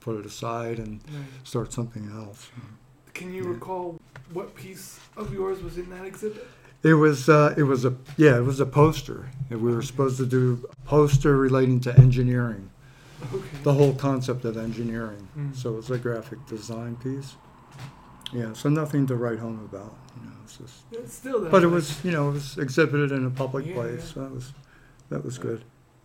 [0.00, 1.26] put it aside and Right.
[1.44, 2.50] start something else.
[3.12, 3.50] Can you Yeah.
[3.50, 3.99] recall
[4.32, 6.46] what piece of yours was in that exhibit?
[6.82, 9.28] It was uh, it was a yeah it was a poster.
[9.50, 12.70] We were supposed to do a poster relating to engineering,
[13.34, 13.44] Okay.
[13.64, 15.28] the whole concept of engineering.
[15.36, 15.54] Mm.
[15.54, 17.34] So it was a graphic design piece.
[18.32, 19.92] Yeah, so nothing to write home about.
[20.16, 20.74] You know, it's just.
[20.92, 21.48] It's still.
[21.50, 24.00] But it was you know it was exhibited in a public Yeah, place.
[24.06, 24.14] yeah.
[24.14, 24.52] So that was
[25.10, 25.64] that was good.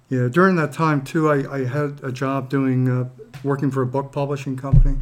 [0.09, 3.09] Yeah, during that time too, I, I had a job doing uh,
[3.43, 4.97] working for a book publishing company.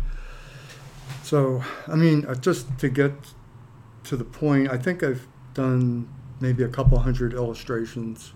[1.23, 3.13] So I mean, uh, just to get
[4.05, 6.07] to the point, I think I've done
[6.39, 8.33] maybe a couple hundred illustrations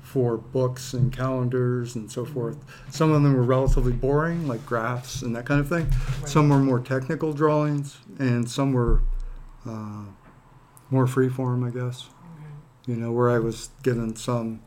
[0.00, 2.56] for books and calendars and so forth.
[2.90, 5.90] Some of them were relatively boring, like graphs and that kind of thing.
[6.26, 9.02] Some were more technical drawings, and some were
[9.66, 10.04] uh,
[10.90, 12.08] more freeform, I guess.
[12.08, 12.92] Okay.
[12.92, 14.60] You know, where I was given some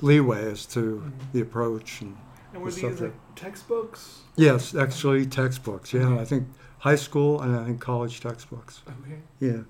[0.00, 1.12] leeway as to Mhm.
[1.32, 2.00] the approach.
[2.02, 2.16] And
[2.52, 3.02] And were the these subject.
[3.02, 4.20] like textbooks?
[4.36, 5.92] yes, actually, textbooks.
[5.92, 6.46] Yeah, I think
[6.86, 8.82] high school and I think college textbooks.
[8.86, 9.18] Okay.
[9.40, 9.62] Yeah.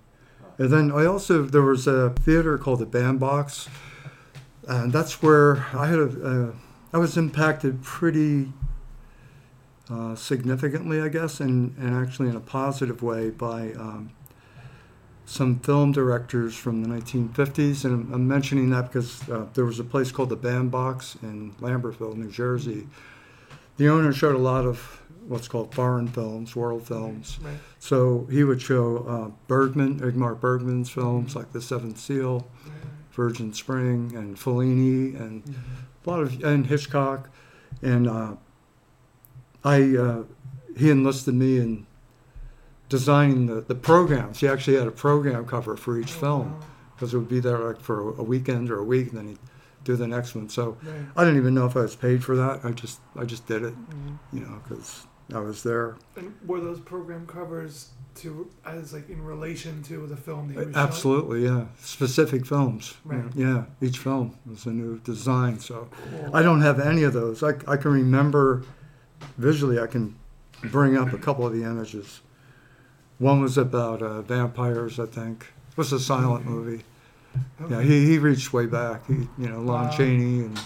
[0.58, 3.68] And then I also there was a theater called the Bandbox,
[4.68, 6.52] and that's where I had a uh,
[6.92, 8.52] I was impacted pretty
[9.90, 14.10] uh, significantly, I guess, and, and actually in a positive way by um,
[15.24, 17.84] some film directors from the 1950s.
[17.84, 22.16] And I'm, mentioning that because uh, there was a place called the Bandbox in Lambertville,
[22.16, 22.86] New Jersey.
[23.76, 27.38] The owner showed a lot of what's called foreign films, world films.
[27.42, 27.56] Right.
[27.78, 32.72] So he would show uh, Bergman, Ingmar Bergman's films like The Seventh Seal, Right.
[33.12, 35.54] Virgin Spring, and Fellini, and Mhm.
[36.06, 37.28] a lot of and Hitchcock,
[37.82, 38.34] and uh,
[39.64, 40.22] I uh,
[40.76, 41.86] he enlisted me in
[42.88, 44.40] designing the, the programs.
[44.40, 46.60] He actually had a program cover for each Oh, film wow.
[46.94, 49.38] because it would be there like for a weekend or a week, and then he'd
[49.84, 50.48] do the next one.
[50.48, 50.94] So Right.
[51.16, 52.64] I didn't even know if I was paid for that.
[52.64, 54.18] I just I just did it, Mhm.
[54.32, 55.96] you know, because I was there.
[56.16, 60.58] And were those program covers to as like in relation to the film that you
[60.58, 60.76] were showing?
[60.76, 61.66] Absolutely, yeah.
[61.80, 62.94] Specific films.
[63.04, 63.24] Right.
[63.34, 65.58] Yeah, each film was a new design.
[65.58, 66.30] So Cool.
[66.34, 67.42] I don't have any of those.
[67.42, 68.62] I, I can remember
[69.36, 70.14] visually, I can
[70.64, 72.20] bring up a couple of the images.
[73.18, 75.46] One was about uh, vampires, I think.
[75.72, 76.50] It was a silent Okay.
[76.50, 76.84] movie.
[77.60, 77.74] Okay.
[77.74, 79.06] Yeah, he, he reached way back.
[79.06, 79.90] He, you know, Lon Wow.
[79.90, 80.58] Chaney and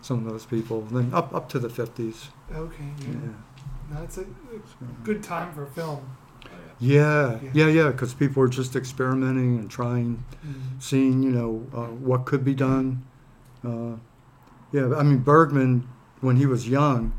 [0.00, 0.82] some of those people.
[0.82, 2.28] Then up up to the 50s.
[2.54, 2.84] Okay.
[3.00, 3.06] Yeah.
[3.08, 3.18] Yeah.
[4.02, 4.24] It's a, a
[5.04, 6.00] good time for film.
[6.80, 7.68] Yeah, Yeah.
[7.68, 10.82] yeah, because people are just experimenting and trying Mhm.
[10.82, 13.02] seeing you know uh, what could be done.
[13.64, 13.96] Uh,
[14.72, 15.86] yeah, I mean Bergman,
[16.20, 17.12] when he was young,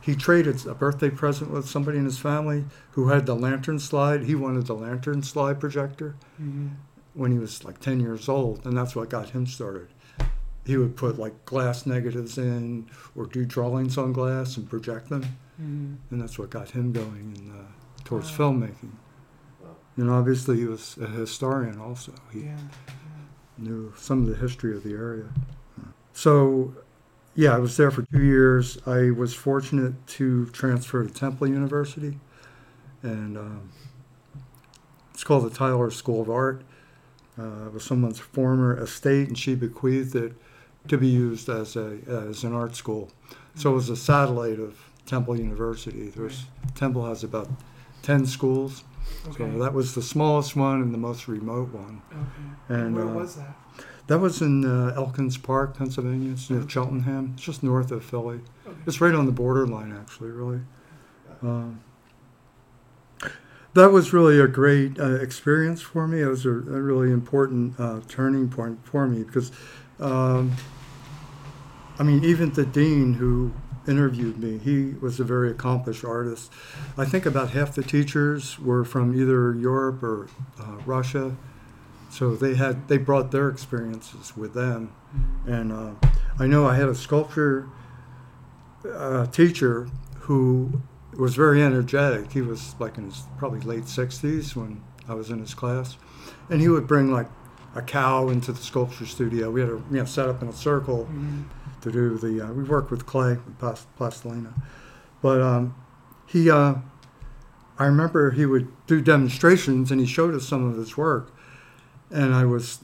[0.00, 4.24] he traded a birthday present with somebody in his family who had the lantern slide.
[4.24, 6.70] He wanted the lantern slide projector Mhm.
[7.12, 9.88] when he was like 10 years old, and that's what got him started.
[10.64, 15.24] He would put like glass negatives in or do drawings on glass and project them,
[15.60, 15.96] Mhm.
[16.10, 17.64] and that's what got him going in, uh,
[18.04, 18.52] towards Wow.
[18.52, 18.90] filmmaking.
[19.96, 22.12] And obviously, he was a historian also.
[22.32, 22.58] He, Yeah.
[23.56, 25.26] knew some of the history of the area.
[26.12, 26.74] So,
[27.36, 28.78] yeah, I was there for two years.
[28.86, 32.18] I was fortunate to transfer to Temple University,
[33.02, 33.68] and um,
[35.12, 36.62] it's called the Tyler School of Art.
[37.38, 40.34] Uh, it was someone's former estate, and she bequeathed it
[40.88, 43.10] to be used as a as an art school.
[43.54, 46.08] So it was a satellite of Temple University.
[46.08, 47.48] There's Temple has about
[48.02, 48.84] ten schools,
[49.28, 49.36] Okay.
[49.52, 52.02] so that was the smallest one and the most remote one.
[52.10, 52.80] okay.
[52.80, 53.56] and, where uh, was that?
[54.06, 56.32] That was in uh, Elkins Park, Pennsylvania.
[56.32, 57.32] It's near Cheltenham.
[57.34, 58.40] It's just north of Philly.
[58.66, 58.76] Okay.
[58.86, 60.60] It's right on the borderline, actually, really.
[61.42, 61.80] Um,
[63.72, 66.20] that was really a great uh, experience for me.
[66.20, 69.50] It was a, a really important uh, turning point for me because,
[70.00, 70.52] um,
[71.98, 73.52] I mean, even the dean who
[73.86, 76.50] interviewed me, he was a very accomplished artist.
[76.96, 80.28] I think about half the teachers were from either Europe or
[80.60, 81.36] uh, Russia.
[82.10, 84.92] So they had they brought their experiences with them,
[85.46, 85.90] and uh,
[86.38, 87.68] I know I had a sculpture
[88.88, 89.88] uh, teacher
[90.20, 90.80] who
[91.16, 92.30] was very energetic.
[92.32, 95.96] He was like in his probably late sixties when I was in his class,
[96.48, 97.26] and he would bring like
[97.74, 99.50] a cow into the sculpture studio.
[99.50, 101.44] We had a you know set up in a circle Mhm.
[101.84, 102.44] To do the.
[102.46, 104.52] Uh, we worked with clay with plas- plastilina,
[105.22, 105.74] but um,
[106.26, 106.74] he uh,
[107.78, 111.32] I remember he would do demonstrations and he showed us some of his work.
[112.10, 112.80] And I was,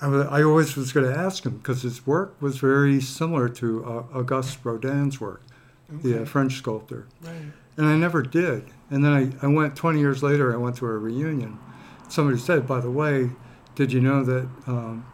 [0.00, 3.48] I, wa- I always was going to ask him because his work was very similar
[3.50, 5.42] to uh, Auguste Rodin's work,
[5.88, 7.06] the uh, French sculptor.
[7.22, 7.34] Right.
[7.76, 8.64] And I never did.
[8.90, 11.58] And then I, I went 20 years later, I went to a reunion.
[12.08, 13.30] Somebody said, by the way,
[13.74, 15.06] did you know that um,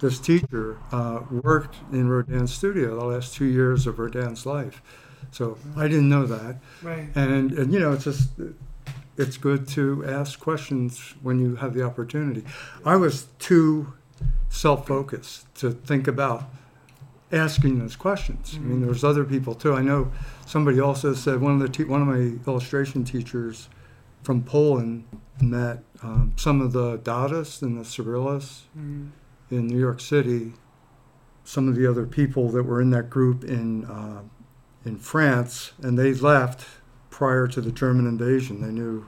[0.00, 4.82] this teacher uh, worked in Rodin's studio the last two years of Rodin's life?
[5.30, 6.56] So I didn't know that.
[6.82, 7.08] Right.
[7.14, 8.30] And, and you know, it's just,
[9.16, 12.44] it's good to ask questions when you have the opportunity.
[12.84, 13.92] I was too
[14.48, 16.44] self focused to think about
[17.30, 18.54] asking those questions.
[18.54, 19.74] I mean, there was other people too.
[19.74, 20.10] I know
[20.46, 23.68] somebody also said one of the te- one of my illustration teachers
[24.22, 25.04] from Poland
[25.40, 29.10] met um, some of the Dadaists and the Surrealists Mm.
[29.50, 30.52] In New York City.
[31.44, 34.22] Some of the other people that were in that group in uh,
[34.84, 36.66] in France, and they left
[37.10, 38.60] prior to the German invasion.
[38.60, 39.06] They knew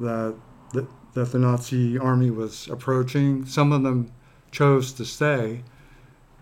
[0.00, 0.34] that
[0.72, 3.46] that, that the Nazi army was approaching.
[3.46, 4.12] Some of them
[4.50, 5.62] chose to stay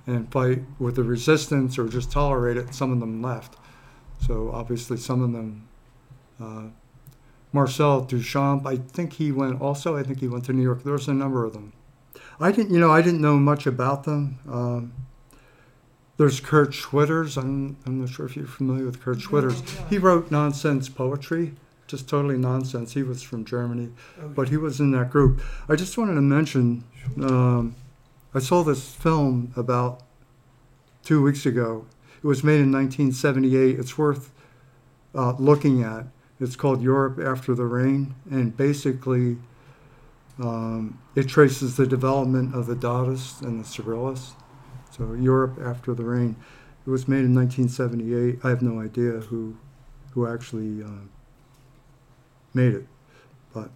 [0.06, 2.74] and fight with the resistance or just tolerate it.
[2.74, 3.56] Some of them left.
[4.26, 5.68] So obviously, some of them.
[6.40, 6.68] Uh,
[7.52, 9.96] Marcel Duchamp, I think he went also.
[9.96, 10.82] I think he went to New York.
[10.82, 11.72] There was a number of them.
[12.40, 14.38] I didn't, you know, I didn't know much about them.
[14.50, 14.92] Um,
[16.18, 17.36] there's Kurt Schwitters.
[17.36, 19.62] I'm, I'm not sure if you're familiar with Kurt Schwitters.
[19.90, 21.52] He wrote nonsense poetry,
[21.86, 22.92] just totally nonsense.
[22.92, 23.90] He was from Germany,
[24.34, 25.40] but he was in that group.
[25.68, 26.84] I just wanted to mention,
[27.22, 27.74] um,
[28.34, 30.02] I saw this film about
[31.04, 31.86] two weeks ago.
[32.22, 33.78] It was made in 1978.
[33.78, 34.32] It's worth
[35.14, 36.06] uh, looking at.
[36.40, 39.38] It's called Europe After the Rain, and basically,
[40.38, 44.34] um, it traces the development of the Dadaists and the Surrealists.
[44.90, 46.36] So Europe After the Rain.
[46.86, 48.44] It was made in 1978.
[48.44, 49.56] I have no idea who
[50.12, 51.04] who actually uh,
[52.54, 52.86] made it,
[53.52, 53.70] but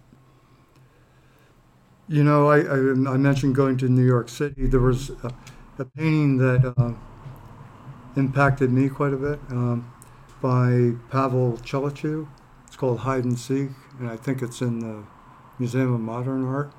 [2.07, 4.65] you know, I, I, I mentioned going to New York City.
[4.67, 5.33] There was a,
[5.77, 6.93] a painting that uh,
[8.15, 9.91] impacted me quite a bit um,
[10.41, 12.27] by Pavel Tchelitchew.
[12.67, 15.03] It's called Hide and Seek, and I think it's in the
[15.59, 16.71] Museum of Modern Art.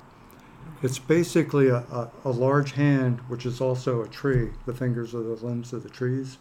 [0.83, 4.49] It's basically a, a, a large hand, which is also a tree.
[4.65, 6.37] The fingers are the limbs of the trees,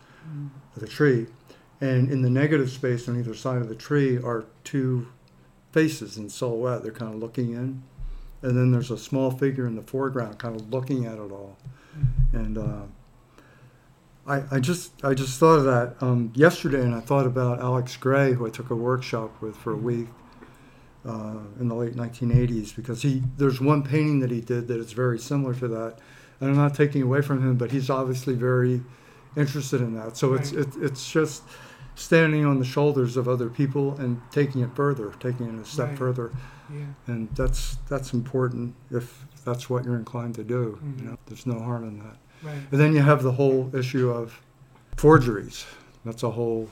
[0.74, 1.28] of the tree,
[1.80, 5.06] and in the negative space on either side of the tree are two
[5.70, 6.82] faces in silhouette.
[6.82, 7.84] They're kind of looking in,
[8.42, 11.56] and then there's a small figure in the foreground, kind of looking at it all.
[12.32, 12.82] And uh,
[14.26, 17.96] I, I just I just thought of that um, yesterday, and I thought about Alex
[17.96, 20.08] Grey, who I took a workshop with for a week
[21.04, 24.92] uh, in the late 1980s, because he there's one painting that he did that is
[24.92, 25.98] very similar to that,
[26.40, 28.82] and I'm not taking away from him, but he's obviously very
[29.36, 30.16] interested in that.
[30.16, 31.42] So it's it, it's just
[31.94, 35.88] standing on the shoulders of other people and taking it further, taking it a step
[35.90, 35.98] Right.
[35.98, 36.32] further,
[36.72, 36.84] Yeah.
[37.06, 40.78] and that's that's important if that's what you're inclined to do.
[40.82, 40.98] Mhm.
[41.00, 42.16] You know, there's no harm in that.
[42.44, 42.58] Right.
[42.70, 44.40] And then you have the whole issue of
[44.96, 45.64] forgeries.
[46.04, 46.68] That's a whole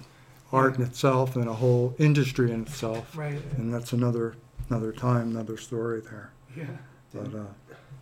[0.53, 3.17] art in itself and a whole industry in itself.
[3.17, 3.41] Right.
[3.57, 4.37] And that's another
[4.69, 6.33] another time, another story there.
[6.57, 6.65] Yeah.
[7.13, 7.45] But uh,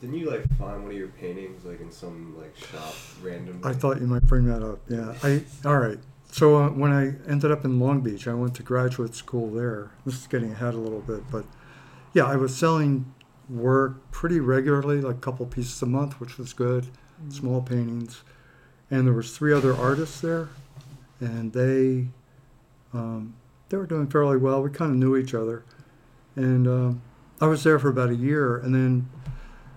[0.01, 3.69] Didn't you like find one of your paintings like in some like shop randomly?
[3.69, 4.81] I thought you might bring that up.
[4.89, 5.15] Yeah.
[5.23, 5.99] I all right.
[6.31, 9.91] So uh, when I ended up in Long Beach, I went to graduate school there.
[10.05, 11.47] This is getting ahead a little bit, but
[12.13, 13.13] yeah, I was selling
[13.49, 16.87] work pretty regularly, like a couple pieces a month, which was good.
[17.31, 18.23] Small paintings,
[18.91, 20.51] and there was three other artists there,
[21.19, 22.09] and they
[22.93, 23.35] um,
[23.69, 24.63] they were doing fairly well.
[24.63, 25.65] We kind of knew each other,
[26.37, 27.03] and um,
[27.41, 29.09] I was there for about a year, and then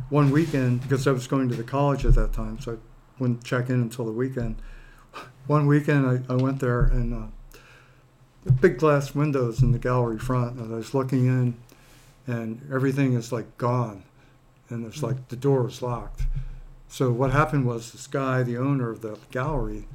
[0.10, 2.78] one weekend because I was going to the college at that time, so I
[3.20, 4.58] wouldn't check in until the weekend.
[5.48, 10.60] One weekend, I, I went there and uh, big glass windows in the gallery front,
[10.60, 11.56] and I was looking in,
[12.28, 14.04] and everything is like gone,
[14.70, 16.24] and there's like the door is locked.
[16.88, 19.88] So what happened was this guy, the owner of the gallery,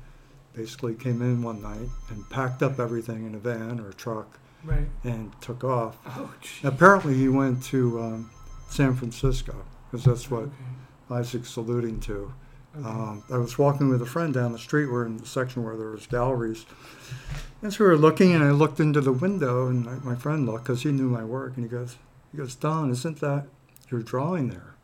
[0.57, 4.39] basically came in one night and packed up everything in a van or a truck
[4.65, 4.89] Right.
[5.05, 5.97] and took off.
[6.07, 6.33] Oh.
[6.65, 8.31] Apparently, he went to um,
[8.69, 9.55] San Francisco
[9.91, 10.53] because that's what Okay.
[11.11, 12.33] Isaac's alluding to.
[12.77, 12.89] Okay.
[12.89, 14.87] Um, I was walking with a friend down the street.
[14.87, 16.67] We're in the section where there was galleries.
[17.63, 20.65] As we were looking, and I looked into the window, and my, my friend looked
[20.65, 21.97] because he knew my work, and he goes,
[22.33, 23.47] "He goes, Don, isn't that
[23.91, 24.75] your drawing there?"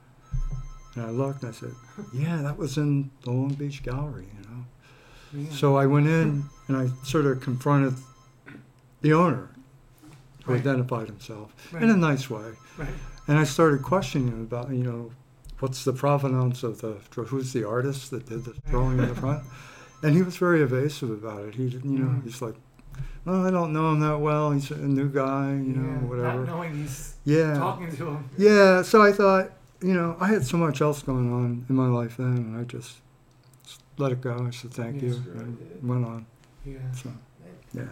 [0.94, 1.74] And I looked, and I said,
[2.14, 4.64] "Yeah, that was in the Long Beach Gallery, you know."
[5.34, 5.50] Yeah.
[5.50, 7.94] So I went in and I sort of confronted
[9.00, 9.48] the owner,
[10.44, 10.60] who Right.
[10.60, 11.82] identified himself Right.
[11.82, 12.88] in a nice way, Right.
[13.28, 15.10] and I started questioning him about, you know,
[15.60, 19.42] what's the provenance of the who's the artist that did the drawing in the front,
[20.02, 21.54] and he was very evasive about it.
[21.54, 22.24] He you know, Mm.
[22.24, 22.56] he's like,
[23.26, 24.50] oh, I don't know him that well.
[24.50, 26.38] He's a new guy, you know, Yeah, whatever.
[26.44, 27.54] Not knowing he's yeah.
[27.54, 28.24] talking to him.
[28.36, 31.86] Yeah, so I thought, you know, I had so much else going on in my
[31.88, 32.98] life then, and I just
[34.02, 34.44] let it go.
[34.46, 35.08] I said thank Yeah.
[35.08, 35.88] you, Sure, and yeah.
[35.88, 36.26] went on.
[36.64, 36.78] Yeah.
[36.92, 37.10] So,
[37.72, 37.82] yeah.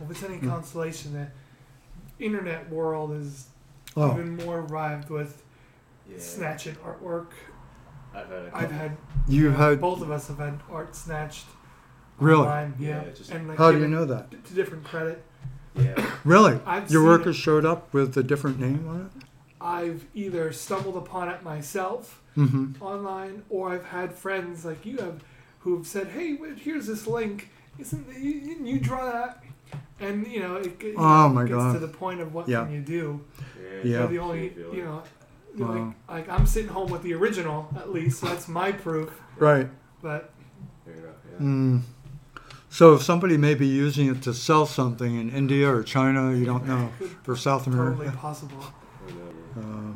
[0.00, 0.48] Well, if it's any Mm.
[0.48, 3.48] consolation, the internet world is
[3.96, 5.42] Oh, even more arrived with
[6.10, 6.18] Yeah.
[6.18, 7.28] snatching artwork.
[8.14, 8.58] I've had a couple.
[8.60, 8.96] I've had
[9.28, 11.46] You've had both of us have had art snatched.
[12.18, 12.40] really?
[12.46, 13.04] Online, yeah.
[13.04, 14.30] Yeah, just- and like How do you know that?
[14.46, 15.22] To different credit.
[15.74, 15.94] Yeah.
[16.24, 16.60] Really?
[16.64, 17.40] I've Your seen workers it.
[17.40, 19.24] showed up with a different name on it?
[19.60, 22.82] I've either stumbled upon it myself Mm-hmm.
[22.82, 25.22] online, or I've had friends like you have
[25.60, 27.50] who've said, "Hey, here's this link.
[27.78, 29.42] Isn't you, you- you draw that?"
[30.00, 31.72] And you know, it, it Oh, my gets God.
[31.74, 32.64] to the point of what Yeah.
[32.64, 33.20] can you do?
[33.38, 33.68] Yeah.
[33.84, 33.98] Yeah.
[34.00, 35.02] You're the only, you know,
[35.58, 35.94] Wow.
[36.08, 39.10] like I'm sitting home with the original at least, so that's my proof.
[39.38, 39.68] Right.
[40.02, 40.32] But
[40.84, 40.94] Fair.
[41.32, 41.38] Yeah.
[41.46, 41.80] Mm.
[42.70, 46.46] So if somebody may be using it to sell something in India or China, you
[46.46, 46.88] don't know,
[47.28, 47.90] or South America.
[47.90, 48.18] totally America.
[48.22, 48.56] possible.
[49.04, 49.92] Whatever.
[49.92, 49.94] Uh,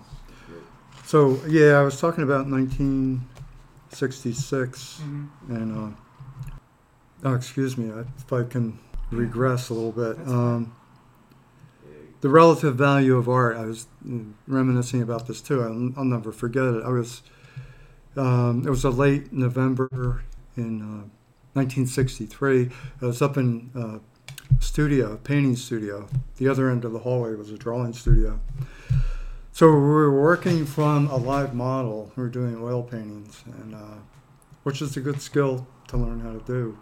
[1.07, 5.28] so yeah, I was talking about 1966, Mhm.
[5.48, 5.90] and uh,
[7.24, 8.78] oh, excuse me, if I can
[9.11, 10.16] regress a little bit.
[10.18, 10.54] That's fine.
[10.54, 10.72] Um,
[12.22, 13.57] the relative value of art.
[13.57, 15.62] I was mm, reminiscing about this too.
[15.62, 16.82] I'll, I'll never forget it.
[16.84, 17.22] I was.
[18.16, 20.22] Um, it was a late November
[20.57, 21.04] in uh,
[21.52, 22.70] 1963.
[23.02, 23.98] I was up in uh,
[24.59, 26.09] studio, painting studio.
[26.38, 28.40] The other end of the hallway was a drawing studio.
[29.57, 32.12] So we were working from a live model.
[32.14, 33.94] We were doing oil paintings, and uh,
[34.64, 36.78] which is a good skill to learn how to do.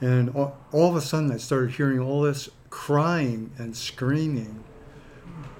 [0.00, 4.64] And all, all of a sudden, I started hearing all this crying and screaming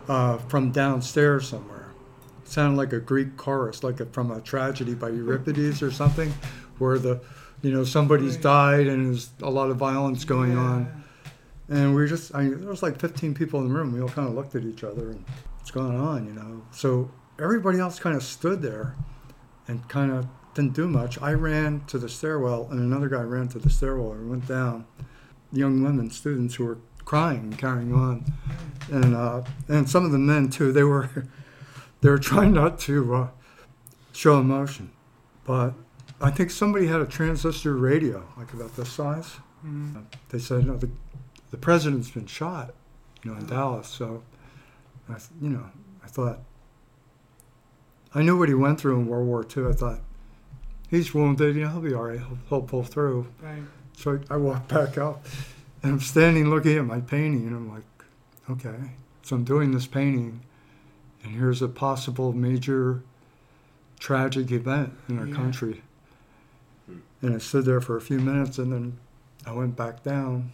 [0.09, 1.93] uh, from downstairs somewhere.
[2.43, 6.35] It sounded like a Greek chorus, like a, from a tragedy by Euripides or something,
[6.79, 7.21] where the,
[7.63, 10.59] you know, somebody's died and there's a lot of violence going Yeah.
[10.59, 11.05] on.
[11.69, 13.93] And we just, I, there was like 15 people in the room.
[13.93, 15.25] We all kind of looked at each other and
[15.75, 16.63] what's going on, you know.
[16.73, 18.97] So everybody else kind of stood there
[19.69, 21.21] and kind of didn't do much.
[21.23, 24.87] I ran to the stairwell and another guy ran to the stairwell and went down.
[25.53, 28.25] Young women, students who were crying and carrying on.
[28.91, 31.09] And, uh, and some of the men too, they were,
[32.01, 33.29] they were trying not to uh,
[34.13, 34.91] show emotion.
[35.45, 35.75] But
[36.21, 40.05] I think somebody had a transistor radio, like about this size Mhm.
[40.31, 40.89] they said, no, the,
[41.51, 42.75] the president's been shot,
[43.23, 43.89] you know, in Dallas.
[43.89, 44.23] So,
[45.13, 45.65] I, you know,
[46.03, 46.41] I thought,
[48.15, 49.67] I knew what he went through in World War II.
[49.69, 50.01] I thought,
[50.89, 52.19] he's wounded, you know, he'll be all right.
[52.19, 53.27] He'll, he'll pull through.
[53.43, 53.63] Right.
[53.97, 55.25] So I, I walked back up
[55.83, 57.85] and I'm standing looking at my painting and I'm like,
[58.51, 58.77] okay.
[59.23, 60.41] So I'm doing this painting
[61.23, 63.03] and here's a possible major
[63.99, 65.35] tragic event in our Yeah.
[65.37, 65.83] country.
[67.23, 68.99] And I stood there for a few minutes and then
[69.47, 70.53] I went back down.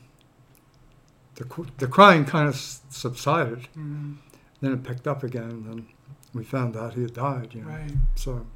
[1.36, 1.44] The,
[1.78, 3.68] the crying kind of subsided.
[3.78, 4.16] Mhm.
[4.60, 5.66] Then it picked up again.
[5.70, 5.86] And
[6.34, 7.68] we found out he had died, you know.
[7.68, 7.90] Right.
[8.14, 8.46] So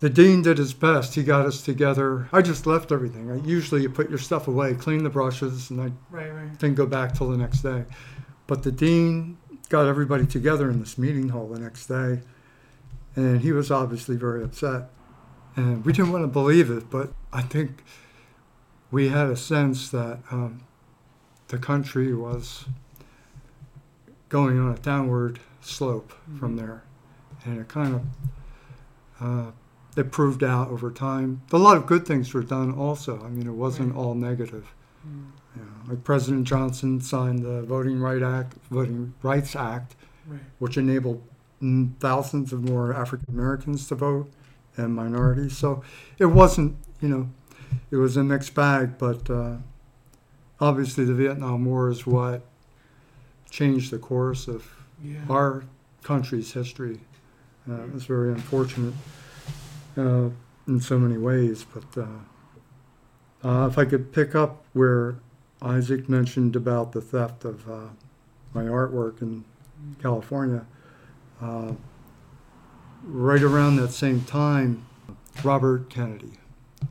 [0.00, 1.14] the dean did his best.
[1.14, 2.28] He got us together.
[2.32, 3.30] I just left everything.
[3.30, 6.32] I, usually you put your stuff away, clean the brushes, and I Right.
[6.32, 6.58] Right.
[6.58, 7.84] didn't go back till the next day.
[8.46, 9.38] But the dean
[9.68, 12.20] got everybody together in this meeting hall the next day,
[13.16, 14.90] and he was obviously very upset.
[15.56, 17.82] And we didn't want to believe it, but I think
[18.90, 20.62] we had a sense that um,
[21.48, 22.64] the country was
[24.28, 26.58] going on a downward slope from Mhm.
[26.58, 26.82] there,
[27.44, 28.02] and it kind of
[29.20, 29.50] uh,
[29.96, 31.40] it proved out over time.
[31.52, 33.20] A lot of good things were done also.
[33.24, 33.98] I mean, it wasn't Right.
[34.00, 34.72] all negative.
[35.04, 35.24] Mm.
[35.56, 39.96] You know, like President Johnson signed the Voting Right Act, Voting Rights Act,
[40.28, 40.38] Right.
[40.60, 41.22] which enabled
[41.98, 44.30] thousands of more African Americans to vote
[44.76, 45.56] and minorities.
[45.56, 45.82] So
[46.18, 47.28] it wasn't, you know,
[47.90, 48.98] it was a mixed bag.
[48.98, 49.56] But uh,
[50.60, 52.46] obviously, the Vietnam War is what
[53.50, 54.64] changed the course of
[55.02, 55.18] Yeah.
[55.30, 55.64] our
[56.02, 57.00] country's history.
[57.68, 58.94] Uh, it was very unfortunate
[59.96, 60.30] uh,
[60.66, 61.64] in so many ways.
[61.64, 65.16] But uh, uh, if I could pick up where
[65.62, 67.80] Isaac mentioned about the theft of uh,
[68.54, 69.44] my artwork in
[70.00, 70.64] California,
[71.40, 71.72] uh,
[73.04, 74.84] right around that same time,
[75.44, 76.32] Robert Kennedy,
[76.82, 76.86] uh,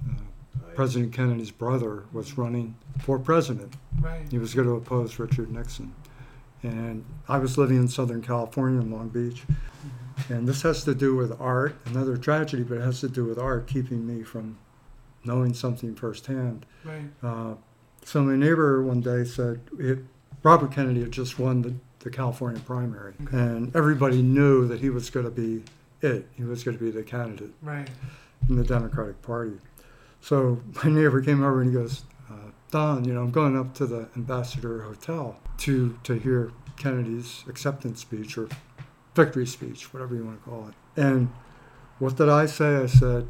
[0.76, 3.74] President Kennedy's brother, was running for president.
[4.00, 4.26] Right.
[4.30, 5.94] He was going to oppose Richard Nixon.
[6.64, 9.44] And I was living in Southern California in Long Beach.
[10.30, 13.38] And this has to do with art, another tragedy, but it has to do with
[13.38, 14.58] art keeping me from
[15.24, 16.66] knowing something firsthand.
[16.84, 17.04] Right.
[17.22, 17.54] Uh,
[18.04, 20.00] so my neighbor one day said, it,
[20.44, 23.14] Robert Kennedy had just won the, the California primary.
[23.24, 23.38] Okay.
[23.38, 25.64] And everybody knew that he was going to be
[26.02, 26.28] it.
[26.36, 27.88] He was going to be the candidate Right.
[28.50, 29.54] in the Democratic Party.
[30.22, 32.34] So my neighbor came over and he goes, uh,
[32.70, 38.02] Don, you know, I'm going up to the Ambassador Hotel to to hear Kennedy's acceptance
[38.02, 38.50] speech or
[39.16, 41.02] victory speech, whatever you want to call it.
[41.02, 41.30] And
[42.00, 42.76] what did I say?
[42.76, 43.28] I said,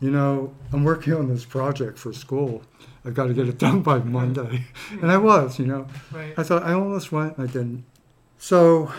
[0.00, 2.62] you know, I'm working on this project for school.
[3.04, 4.66] I've got to get it done by Monday.
[4.90, 5.86] and I was, you know.
[6.12, 6.34] Right.
[6.36, 7.84] I thought I almost went and I didn't.
[8.36, 8.92] So,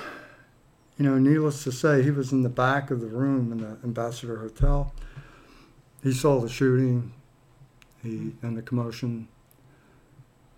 [0.97, 3.77] you know, needless to say, he was in the back of the room in the
[3.83, 4.93] Ambassador Hotel.
[6.03, 7.13] He saw the shooting,
[8.01, 9.27] he and the commotion.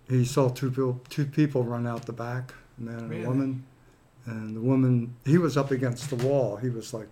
[0.08, 3.24] He saw two people, two people run out the back, a man and Really?
[3.24, 3.64] a woman.
[4.26, 6.56] And the woman, he was up against the wall.
[6.56, 7.08] He was like,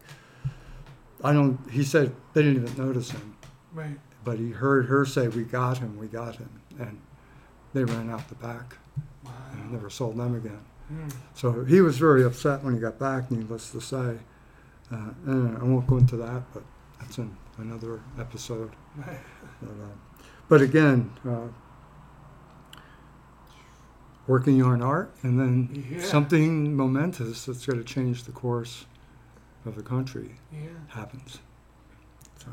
[1.25, 1.59] I don't.
[1.71, 3.37] He said they didn't even notice him,
[3.73, 3.99] Right.
[4.25, 6.49] but he heard her say, "We got him, we got him,"
[6.81, 6.99] and
[7.75, 8.77] they ran out the back.
[9.25, 9.31] Wow.
[9.53, 10.59] And I never saw them again.
[10.89, 11.09] Hmm.
[11.35, 14.17] So he was very upset when he got back, needless to say.
[14.91, 16.65] Uh, and I won't go into that, but
[16.99, 18.71] that's in another episode.
[18.97, 19.19] Right.
[19.63, 21.47] But, uh, but again, uh,
[24.33, 26.01] working on art and then Yeah.
[26.03, 28.87] something momentous that's going to change the course
[29.67, 30.61] of the country Yeah.
[30.89, 31.41] happens.
[32.39, 32.47] So,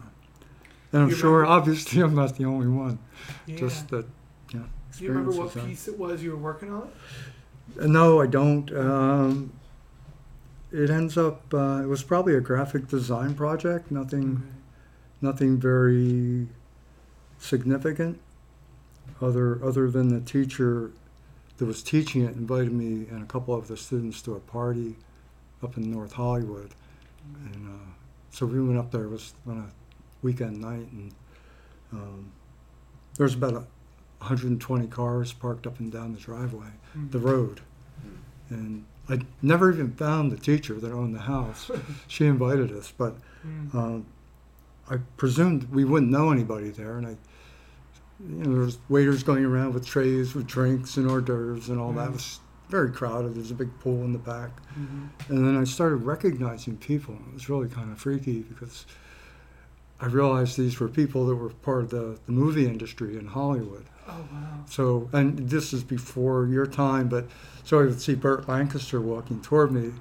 [0.92, 3.00] and I'm You sure, remember- obviously, I'm not the only one.
[3.46, 3.56] Yeah.
[3.56, 4.06] Just that,
[4.54, 4.66] know,
[4.98, 6.90] Do you remember what piece it was you were working on?
[7.80, 8.70] Uh, No, I don't.
[8.76, 9.52] Um,
[10.72, 11.54] it ends up.
[11.54, 13.90] Uh, it was probably a graphic design project.
[13.92, 14.44] Nothing.
[15.22, 16.48] Nothing very
[17.38, 18.20] significant.
[19.22, 20.92] Other other than the teacher
[21.60, 24.96] that was teaching it invited me and a couple of the students to a party
[25.62, 26.72] up in North Hollywood,
[27.54, 27.92] and uh,
[28.32, 29.04] so we went up there.
[29.04, 29.68] It was on a
[30.22, 31.12] weekend night, and
[31.94, 32.32] um,
[33.18, 33.64] there was about a
[34.20, 37.12] 120 cars parked up and down the driveway, Mm.
[37.12, 37.62] the road.
[38.50, 41.70] And I never even found the teacher that owned the house.
[42.08, 43.76] she invited us, but Mm.
[43.76, 44.06] um,
[44.90, 46.98] I presumed we wouldn't know anybody there.
[46.98, 47.16] And I,
[48.28, 51.80] you know, there was waiters going around with trays with drinks and hors d'oeuvres and
[51.80, 52.10] all that.
[52.10, 52.40] It was
[52.70, 53.36] very crowded.
[53.36, 54.52] There's a big pool in the back.
[54.78, 55.10] Mhm.
[55.30, 57.16] And then I started recognizing people.
[57.30, 58.86] It was really kind of freaky because
[60.02, 63.86] I realized these were people that were part of the, the movie industry in Hollywood.
[64.08, 64.64] Oh wow.
[64.70, 67.28] So, and this is before your time, but
[67.64, 69.92] so I would see Burt Lancaster walking toward me,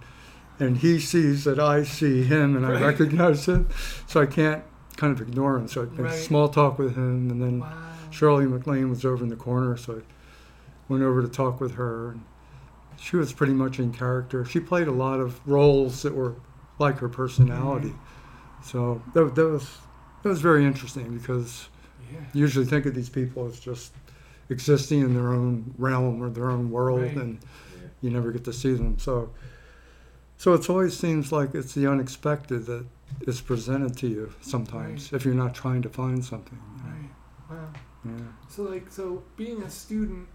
[0.61, 3.69] and he sees that I see him and I recognize him,
[4.07, 4.63] so I can't
[4.97, 5.69] kind of ignore him.
[5.69, 6.13] So I make Right.
[6.13, 7.73] small talk with him, and then Wow.
[8.11, 10.03] Shirley MacLaine was over in the corner, so I
[10.93, 12.11] went over to talk with her.
[12.13, 12.23] And
[12.99, 14.45] she was pretty much in character.
[14.45, 16.35] She played a lot of roles that were
[16.79, 17.89] like her personality.
[17.91, 18.63] Mm-hmm.
[18.65, 19.69] So that, that was
[20.23, 21.69] that was very interesting because
[22.13, 22.19] Yeah.
[22.33, 23.93] you usually think of these people as just
[24.51, 27.17] existing in their own realm or their own world, Right.
[27.17, 27.39] and
[28.01, 28.99] you never get to see them.
[28.99, 29.31] So,
[30.39, 32.85] so it always seems like it's the unexpected that
[33.27, 36.59] is presented to you sometimes if you're not trying to find something.
[36.85, 37.11] Right.
[37.59, 37.69] Wow.
[38.49, 40.29] So like so being a student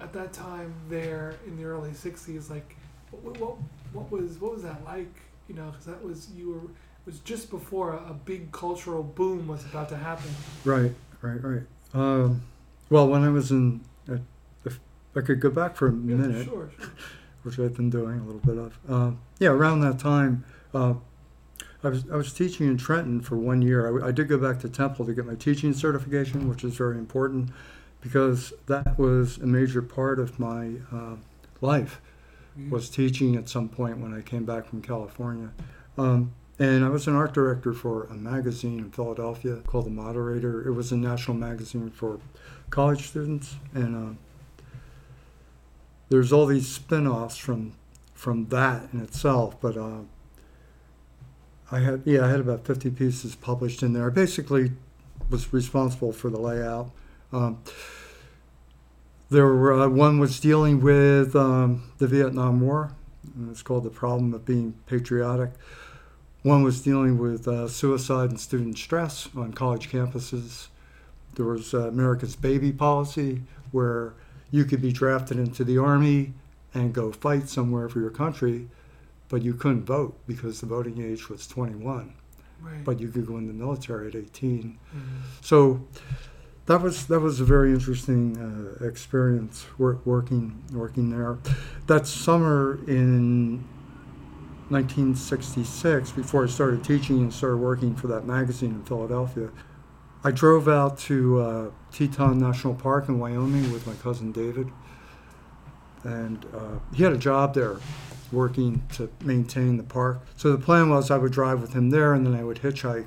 [0.00, 2.76] at that time there in the early '60s, like
[3.10, 3.56] what what,
[3.92, 5.14] what was what was that like?
[5.48, 9.02] You know, because that was you were it was just before a, a big cultural
[9.02, 10.30] boom was about to happen.
[10.64, 11.62] Right, right, right.
[11.92, 12.42] Um,
[12.88, 14.16] well, when I was in, uh,
[14.64, 14.80] if
[15.14, 16.70] I could go back for a Yeah, minute, Sure.
[16.78, 16.88] sure.
[17.42, 18.78] which I've been doing a little bit of.
[18.90, 20.94] Um, yeah, around that time, uh,
[21.84, 24.02] I was I was teaching in Trenton for one year.
[24.02, 26.96] I, I did go back to Temple to get my teaching certification, which is very
[26.98, 27.50] important
[28.00, 31.16] because that was a major part of my uh,
[31.60, 32.00] life
[32.58, 32.70] Mhm.
[32.70, 35.50] was teaching at some point when I came back from California.
[35.98, 40.64] Um, and I was an art director for a magazine in Philadelphia called The Moderator.
[40.64, 42.20] It was a national magazine for
[42.70, 44.14] college students, and uh,
[46.10, 47.72] there's all these spin-offs from
[48.14, 49.60] from that in itself.
[49.60, 50.02] But uh,
[51.74, 54.06] I had yeah, I had about 50 pieces published in there.
[54.06, 54.70] I basically
[55.28, 56.92] was responsible for the layout.
[57.32, 57.58] Um,
[59.28, 62.92] there were, uh, one was dealing with um, the Vietnam War.
[63.50, 65.50] It's called the problem of being patriotic.
[66.42, 70.68] One was dealing with uh, suicide and student stress on college campuses.
[71.34, 74.14] There was uh, America's baby policy, where
[74.52, 76.34] you could be drafted into the army
[76.72, 78.68] and go fight somewhere for your country,
[79.28, 82.14] but you couldn't vote because the voting age was 21.
[82.62, 82.84] Right.
[82.84, 84.78] But you could go in the military at 18.
[84.94, 85.00] Mhm.
[85.42, 85.86] So
[86.66, 91.38] that was that was a very interesting uh, experience wor- working working there.
[91.86, 93.64] That summer in
[94.70, 99.50] 1966, before I started teaching and started working for that magazine in Philadelphia,
[100.22, 104.70] I drove out to uh, Teton National Park in Wyoming with my cousin David,
[106.02, 107.76] and uh, he had a job there
[108.34, 110.20] working to maintain the park.
[110.36, 113.06] So the plan was I would drive with him there, and then I would hitchhike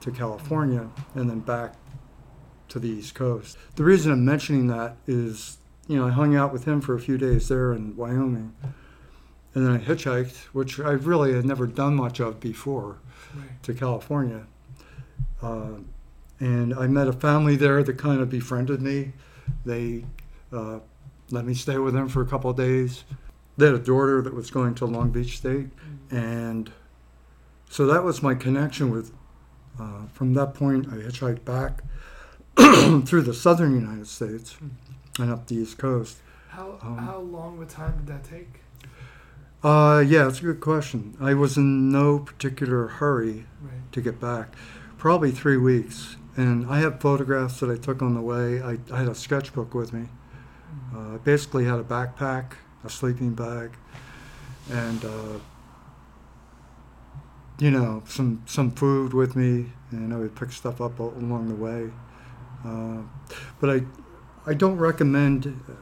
[0.00, 1.74] to California and then back
[2.68, 3.56] to the East Coast.
[3.76, 7.00] The reason I'm mentioning that is, you know, I hung out with him for a
[7.00, 8.54] few days there in Wyoming,
[9.54, 12.98] and then I hitchhiked, which I really had never done much of before,
[13.34, 13.62] Right.
[13.64, 14.46] to California.
[15.42, 15.78] Uh,
[16.40, 19.12] and I met a family there that kind of befriended me.
[19.64, 20.04] They
[20.52, 20.78] uh,
[21.30, 23.04] let me stay with them for a couple of days.
[23.58, 25.68] They had a daughter that was going to Long Beach State,
[26.10, 26.72] and
[27.68, 29.12] so that was my connection with.
[29.78, 31.82] Uh, from that point, I hitchhiked back
[33.06, 34.56] through the southern United States
[35.20, 36.18] and up the East Coast.
[36.48, 38.60] How Um, how long a time did that take?
[39.62, 41.16] Uh, yeah, it's a good question.
[41.20, 43.92] I was in no particular hurry Right.
[43.92, 44.54] to get back.
[44.96, 46.16] Probably three weeks.
[46.36, 48.62] And I have photographs that I took on the way.
[48.62, 50.08] I, I had a sketchbook with me.
[50.94, 52.52] Uh, I basically had a backpack,
[52.84, 53.70] a sleeping bag,
[54.70, 55.38] and, uh,
[57.58, 59.72] you know, some, some food with me.
[59.90, 61.90] And I would pick stuff up along the way.
[62.64, 63.02] Uh,
[63.60, 63.82] but I,
[64.46, 65.72] I don't recommend uh,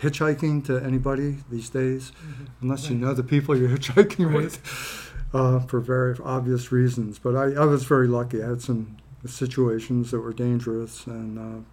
[0.00, 2.12] hitchhiking to anybody these days
[2.60, 4.36] unless you know the people you're hitchhiking Right.
[4.44, 7.18] with, uh, for very obvious reasons.
[7.18, 8.42] But I, I was very lucky.
[8.42, 11.64] I had some situations that were dangerous, and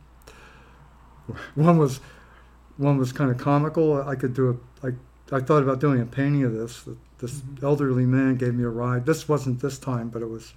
[1.32, 2.00] uh, one was
[2.78, 4.02] one was kind of comical.
[4.02, 4.50] I could do
[4.82, 4.92] a I,
[5.32, 6.88] I thought about doing a painting of this.
[7.20, 9.06] This elderly man gave me a ride.
[9.06, 10.54] This wasn't this time, but it was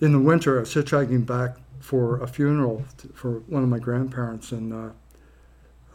[0.00, 0.58] in the winter.
[0.58, 4.90] I was hitchhiking back for a funeral t- for one of my grandparents, and uh,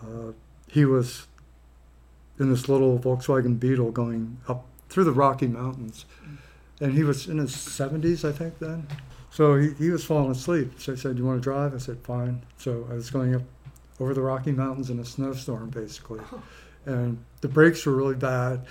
[0.02, 0.32] uh,
[0.68, 1.28] he was
[2.40, 6.06] in this little Volkswagen Beetle going up through the Rocky Mountains.
[6.82, 8.88] And he was in his 70s, I think, then.
[9.30, 10.74] So he, he was falling asleep.
[10.78, 11.74] So I said, Do You want to drive?
[11.74, 12.42] I said, Fine.
[12.58, 13.44] So I was going up
[14.00, 16.20] over the Rocky Mountains in a snowstorm, basically.
[16.86, 18.66] And the brakes were really bad.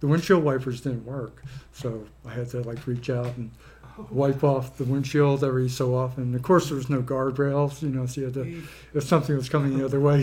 [0.00, 1.42] The windshield wipers didn't work.
[1.72, 3.50] So I had to like reach out and
[4.10, 6.34] wipe off the windshield every so often.
[6.34, 8.62] Of course, there was no guardrails, you know, so you had to,
[8.94, 10.20] if something was coming the other way,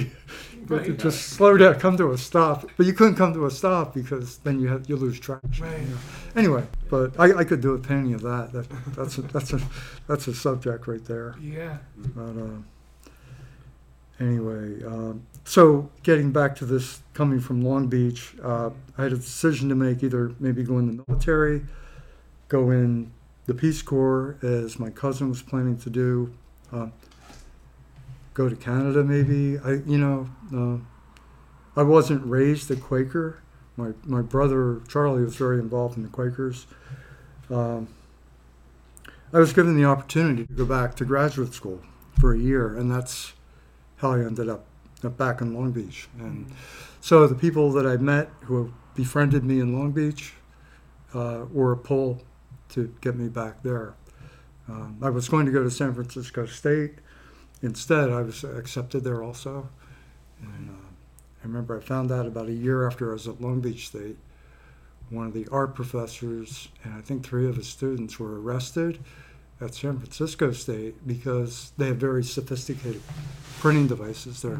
[0.53, 0.97] you had to Right.
[0.99, 2.67] just slow down, come to a stop.
[2.75, 5.63] But you couldn't come to a stop because then you had you lose traction.
[5.63, 5.79] Right.
[5.79, 5.97] you know.
[6.35, 8.51] Anyway, but I, I could do a painting of that.
[8.53, 9.61] that that's a, that's a
[10.07, 11.35] that's a subject right there.
[11.39, 11.77] Yeah.
[12.15, 12.47] But uh,
[14.19, 19.17] anyway, um, so getting back to this, coming from Long Beach, uh, I had a
[19.17, 21.63] decision to make: either maybe go in the military,
[22.47, 23.11] go in
[23.45, 26.33] the Peace Corps, as my cousin was planning to do,
[26.71, 26.87] uh,
[28.33, 29.57] go to Canada, maybe.
[29.59, 33.41] I, you know, uh, I wasn't raised a Quaker.
[33.77, 36.67] My my brother Charlie was very involved in the Quakers.
[37.49, 37.87] Um,
[39.31, 41.81] I was given the opportunity to go back to graduate school
[42.19, 43.33] for a year, and that's
[43.97, 44.65] how I ended up,
[45.03, 46.07] up back in Long Beach.
[46.19, 46.51] And
[47.01, 50.33] so the people that I met who befriended me in Long Beach
[51.13, 52.21] uh, were a pull
[52.69, 53.95] to get me back there.
[54.67, 56.95] Um, I was going to go to San Francisco State.
[57.61, 59.69] Instead, I was accepted there also.
[60.41, 60.87] And uh,
[61.43, 64.17] I remember I found out about a year after I was at Long Beach State.
[65.09, 68.99] One of the art professors and I think three of his students were arrested
[69.59, 73.01] at San Francisco State because they had very sophisticated
[73.59, 74.59] printing devices there,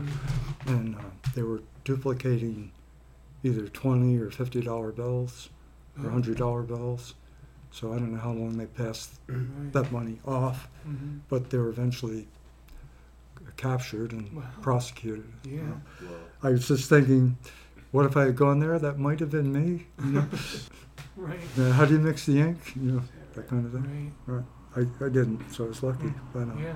[0.66, 1.00] and uh,
[1.36, 2.72] they were duplicating
[3.44, 5.50] either twenty or fifty dollar bills
[6.04, 7.14] or hundred dollar bills.
[7.72, 9.72] So I don't know how long they passed Right.
[9.74, 11.20] that money off, Mhm.
[11.30, 12.28] but they were eventually
[13.58, 14.44] captured and Wow.
[14.62, 15.26] prosecuted.
[15.44, 15.62] Yeah.
[16.02, 16.12] Well,
[16.44, 17.38] I was just thinking,
[17.92, 18.80] what if I had gone there?
[18.80, 19.88] That might have been me.
[20.04, 20.28] You know?
[21.16, 21.40] Right.
[21.58, 22.76] Uh, how do you mix the ink?
[22.76, 24.14] You know, that kind of thing.
[24.28, 24.44] Right.
[24.78, 26.14] I, I didn't, so I was lucky.
[26.34, 26.74] But, uh, Yeah.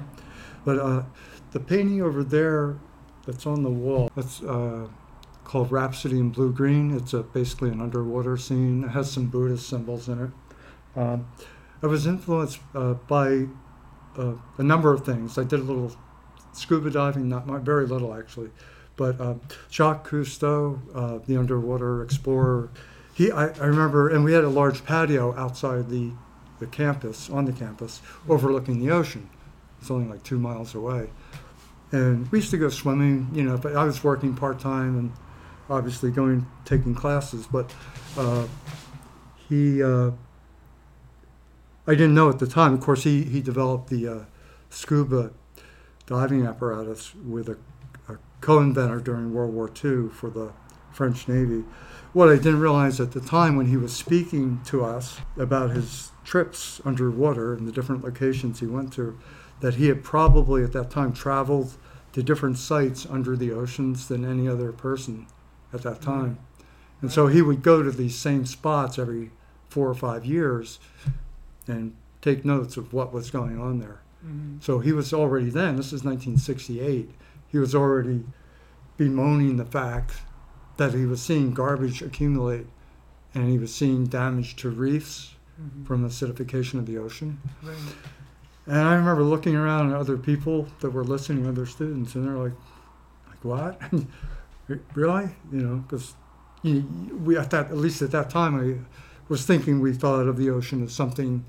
[0.65, 1.03] but uh,
[1.51, 2.77] the painting over there
[3.25, 4.87] that's on the wall, that's uh,
[5.43, 6.95] called Rhapsody in Blue Green.
[6.95, 8.83] It's a, basically an underwater scene.
[8.85, 10.99] It has some Buddhist symbols in it.
[10.99, 11.27] Um,
[11.83, 13.45] I was influenced uh, by
[14.17, 15.37] uh, a number of things.
[15.37, 15.95] I did a little
[16.53, 18.49] scuba diving, not my, very little actually,
[18.97, 19.35] but uh,
[19.71, 22.69] Jacques Cousteau, uh, the underwater explorer.
[23.13, 26.11] He, I, I remember, and we had a large patio outside the,
[26.61, 29.29] the campus, on the campus, overlooking the ocean.
[29.81, 31.09] It's only like two miles away,
[31.91, 33.29] and we used to go swimming.
[33.33, 35.11] You know, but I was working part time and
[35.69, 37.73] obviously going taking classes, but
[38.17, 38.47] uh,
[39.49, 39.83] he.
[39.83, 40.11] Uh,
[41.87, 42.75] I didn't know at the time.
[42.75, 44.19] Of course, he, he developed the uh,
[44.69, 45.31] scuba
[46.05, 47.57] diving apparatus with a,
[48.07, 50.53] a co-inventor during World War II for the
[50.91, 51.63] French Navy.
[52.13, 56.10] What I didn't realize at the time when he was speaking to us about his
[56.23, 59.17] trips underwater and the different locations he went to,
[59.59, 61.73] that he had probably at that time traveled
[62.13, 65.27] to different sites under the oceans than any other person
[65.73, 66.11] at that mm-hmm.
[66.11, 66.39] time.
[67.01, 69.31] And so he would go to these same spots every
[69.69, 70.79] four or five years
[71.67, 74.01] and take notes of what was going on there.
[74.25, 74.57] Mm-hmm.
[74.59, 77.09] So he was already then, this is 1968,
[77.47, 78.23] he was already
[78.97, 80.21] bemoaning the fact
[80.77, 82.67] that he was seeing garbage accumulate
[83.33, 85.35] and he was seeing damage to reefs
[85.85, 87.39] from the acidification of the ocean.
[87.63, 87.75] Right.
[88.67, 92.37] And I remember looking around at other people that were listening, other students, and they're
[92.37, 92.53] like,
[93.27, 93.81] like what?
[94.93, 95.29] really?
[95.51, 96.13] You know, because
[96.63, 98.77] we at that at least at that time I
[99.29, 101.43] was thinking we thought of the ocean as something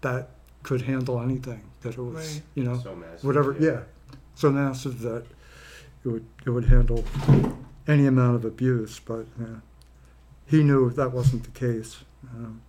[0.00, 0.30] that
[0.62, 1.62] could handle anything.
[1.82, 2.42] That it was, Right.
[2.54, 3.24] you know, So massive.
[3.24, 3.56] whatever.
[3.60, 3.82] Yeah,
[4.34, 5.24] so massive that
[6.04, 7.04] it would it would handle
[7.86, 8.98] any amount of abuse.
[8.98, 9.46] But yeah,
[10.46, 11.98] he knew that wasn't the case.
[12.34, 12.65] Um, Yeah,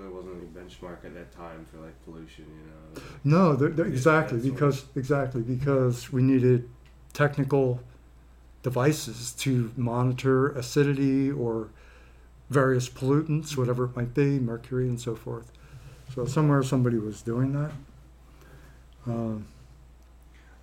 [0.00, 3.02] there wasn't any benchmark at that time for like pollution, you know.
[3.24, 6.68] No, they're, they're- exactly because exactly because we needed
[7.12, 7.80] technical
[8.62, 11.68] devices to monitor acidity or
[12.50, 15.50] various pollutants, whatever it might be, mercury and so forth.
[16.14, 17.70] So somewhere somebody was doing that.
[19.06, 19.46] Um,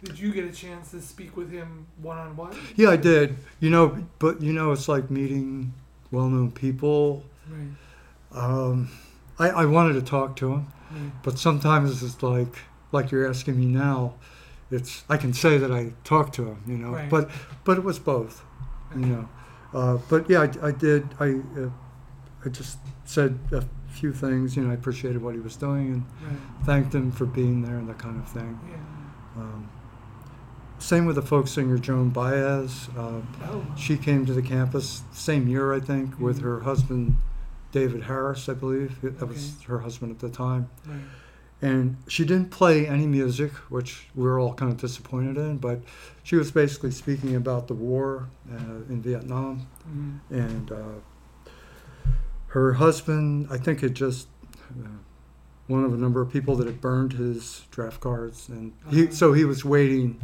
[0.04, 2.56] Did you get a chance to speak with him one on one?
[2.76, 3.38] yeah, I did.
[3.60, 5.74] You know, but you know, it's like meeting
[6.12, 7.24] well-known people.
[7.50, 7.70] Right.
[8.44, 8.90] Um,
[9.40, 10.68] I, I wanted to talk to him.
[10.92, 11.12] Right.
[11.24, 12.60] But sometimes it's like
[12.92, 14.16] like you're asking me now.
[14.72, 17.10] It's I can say that I talked to him, you know, Right.
[17.10, 17.30] but
[17.64, 18.44] but it was both,
[18.96, 19.30] you know.
[19.74, 21.08] Uh, but yeah, I, I did.
[21.20, 21.70] I uh,
[22.46, 24.56] I just said a few things.
[24.56, 26.38] You know, I appreciated what he was doing and Right.
[26.66, 28.60] thanked him for being there and that kind of thing.
[28.70, 29.42] Yeah.
[29.44, 29.70] Um,
[30.80, 32.88] same with the folk singer Joan Baez.
[32.98, 33.66] Uh, Oh.
[33.76, 36.44] she came to the campus same year, I think, with Mhm.
[36.44, 37.18] her husband
[37.80, 39.00] David Harris, I believe.
[39.02, 40.70] That was her husband at the time.
[40.88, 41.00] Right.
[41.60, 45.58] and she didn't play any music, which we were all kind of disappointed in.
[45.58, 45.80] But
[46.24, 50.20] she was basically speaking about the war uh, in Vietnam, Mhm.
[50.30, 51.00] and uh,
[52.48, 54.28] her husband, I think, had just
[54.70, 54.88] uh,
[55.68, 59.12] one of a number of people that had burned his draft cards, and he Uh-huh.
[59.12, 60.22] so he was waiting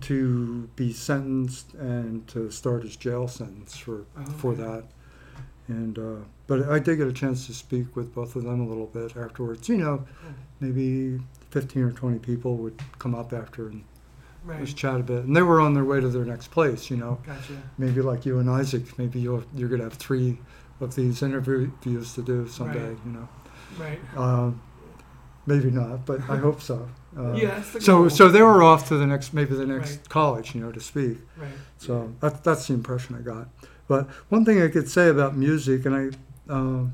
[0.00, 4.62] to be sentenced and to start his jail sentence for Oh, for okay.
[4.62, 4.84] that.
[5.68, 8.66] And uh, but I did get a chance to speak with both of them a
[8.68, 9.68] little bit afterwards.
[9.68, 10.04] You know,
[10.60, 13.84] maybe fifteen or twenty people would come up after and
[14.44, 14.60] Right.
[14.64, 16.88] just chat a bit, and they were on their way to their next place.
[16.90, 17.60] You know, Gotcha.
[17.76, 20.38] maybe like you and Isaac, maybe you're you're gonna have three
[20.80, 22.90] of these interviews to do someday.
[22.90, 22.98] Right.
[23.04, 23.28] You know,
[23.78, 23.98] Right.
[24.16, 24.62] um,
[25.44, 26.88] maybe not, but I hope so.
[27.16, 28.10] Uh, Yeah, so goal.
[28.10, 30.08] so they were off to the next maybe the next Right.
[30.08, 31.18] college, you know, to speak.
[31.36, 31.50] Right.
[31.78, 33.48] So that, that's the impression I got.
[33.88, 36.92] But one thing I could say about music, and I, um,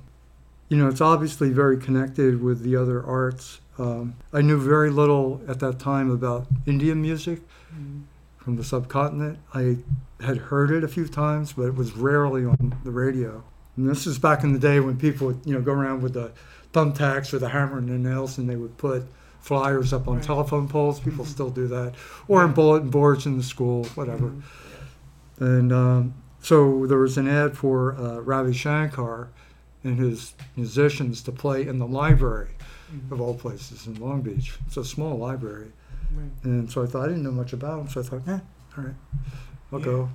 [0.69, 3.61] you know, it's obviously very connected with the other arts.
[3.79, 7.43] Um, I knew very little at that time about Indian music
[7.77, 8.03] Mhm.
[8.39, 9.39] from the subcontinent.
[9.53, 9.79] I
[10.21, 13.43] had heard it a few times, but it was rarely on the radio.
[13.77, 16.13] And this is back in the day when people would, you know, go around with
[16.15, 16.31] the
[16.73, 19.03] thumbtacks or the hammer and the nails, and they would put
[19.41, 20.23] flyers up on Right.
[20.25, 21.01] telephone poles.
[21.01, 21.95] People still do that,
[22.29, 24.29] or in bulletin boards in the school, whatever.
[24.29, 24.43] Mhm.
[25.41, 26.15] And um,
[26.45, 29.29] so there was an ad for uh, Ravi Shankar
[29.83, 32.51] and his musicians to play in the library
[32.93, 33.13] Mhm.
[33.13, 34.59] of all places in Long Beach.
[34.67, 35.73] It's a small library.
[36.15, 36.31] Right.
[36.45, 37.89] And so I thought, I didn't know much about him.
[37.89, 38.41] So I thought, eh,
[38.77, 38.95] all right,
[39.73, 39.85] I'll Yeah.
[39.87, 40.09] go.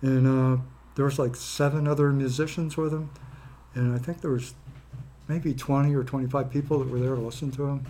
[0.00, 0.62] And uh,
[0.94, 3.10] there was like seven other musicians with him.
[3.74, 4.54] And I think there was
[5.28, 7.86] maybe 20 or 25 people that were there to listen to him.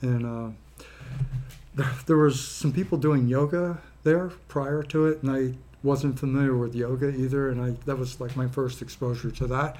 [0.00, 0.48] And uh,
[1.74, 5.22] there, there was some people doing yoga there prior to it.
[5.22, 7.48] And I wasn't familiar with yoga either.
[7.50, 9.76] And I that was like my first exposure to that.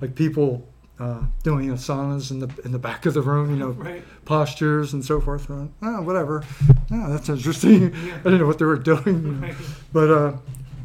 [0.00, 0.66] Like people
[1.00, 4.04] uh, doing asanas in the in the back of the room, you know, Right.
[4.24, 5.50] postures and so forth.
[5.50, 6.44] Uh, oh, whatever.
[6.92, 7.92] Oh, that's interesting.
[8.06, 8.14] Yeah.
[8.14, 9.40] I didn't know what they were doing.
[9.42, 9.54] Right.
[9.92, 10.36] But uh,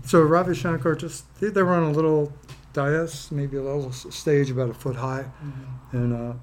[0.06, 2.34] so Ravi Shankar just they, they were on a little
[2.74, 5.94] dais, maybe a little stage about a foot high, Mhm.
[5.94, 6.34] and uh,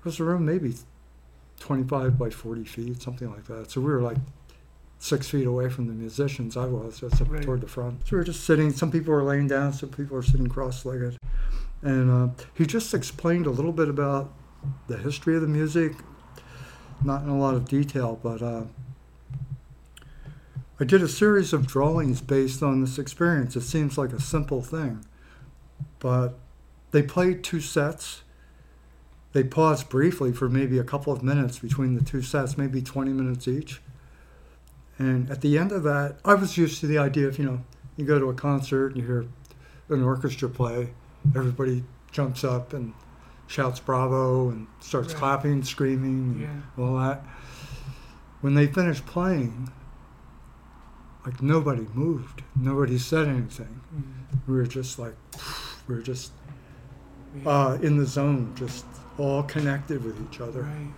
[0.00, 0.74] it was a room maybe
[1.60, 3.70] 25 by 40 feet, something like that.
[3.70, 4.18] So we were like
[4.98, 6.56] six feet away from the musicians.
[6.56, 7.42] I was just up Right.
[7.42, 8.00] toward the front.
[8.06, 8.72] So we were just sitting.
[8.72, 9.72] Some people were laying down.
[9.72, 11.16] Some people were sitting cross-legged.
[11.82, 14.32] And uh, he just explained a little bit about
[14.88, 15.92] the history of the music,
[17.04, 18.64] not in a lot of detail, but uh,
[20.80, 23.54] I did a series of drawings based on this experience.
[23.56, 25.04] It seems like a simple thing,
[26.00, 26.38] but
[26.90, 28.22] they played two sets.
[29.32, 33.12] They paused briefly for maybe a couple of minutes between the two sets, maybe 20
[33.12, 33.80] minutes each.
[34.98, 37.60] And at the end of that, I was used to the idea of, you know,
[37.96, 39.26] you go to a concert and you hear
[39.90, 40.90] an orchestra play,
[41.36, 42.94] everybody jumps up and
[43.46, 45.18] shouts bravo and starts Right.
[45.20, 46.48] clapping, screaming, Yeah.
[46.50, 47.24] and all that.
[48.40, 49.70] When they finished playing,
[51.24, 53.80] like nobody moved, nobody said anything.
[53.94, 54.38] Mhm.
[54.46, 55.16] We were just like,
[55.88, 56.32] we were just
[57.42, 57.48] Yeah.
[57.50, 58.84] uh, in the zone, just
[59.16, 60.62] all connected with each other.
[60.62, 60.92] Right.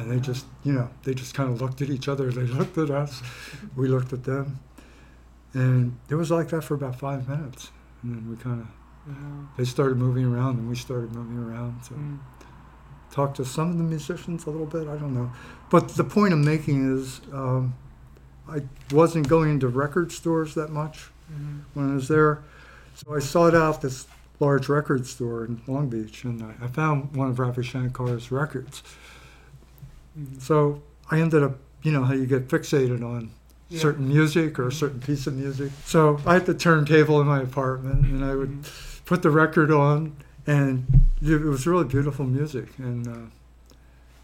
[0.00, 2.30] And they just, you know, they just kind of looked at each other.
[2.30, 3.22] They looked at us,
[3.76, 4.58] we looked at them,
[5.54, 7.70] and it was like that for about five minutes,
[8.02, 8.66] and then we kind of
[9.56, 11.82] they started moving around, and we started moving around.
[11.84, 12.18] So Mm.
[13.10, 14.86] talked to some of the musicians a little bit.
[14.86, 15.32] I don't know,
[15.70, 17.74] but the point I'm making is um,
[18.48, 21.60] I wasn't going into record stores that much Mhm.
[21.74, 22.42] when I was there,
[22.94, 24.06] so I sought out this
[24.38, 28.82] large record store in Long Beach, and I, I found one of Ravi Shankar's records.
[30.18, 30.40] Mhm.
[30.40, 33.30] So I ended up, you know, how you get fixated on
[33.68, 33.80] Yeah.
[33.80, 35.70] certain music or a certain piece of music.
[35.84, 38.66] So I had the turntable in my apartment, and I would
[39.06, 40.12] put the record on,
[40.46, 40.86] and
[41.22, 42.68] it was really beautiful music.
[42.78, 43.16] And uh,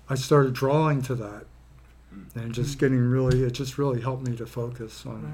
[0.08, 1.46] I started drawing to that,
[2.34, 5.32] and just getting really, it just really helped me to focus on Right.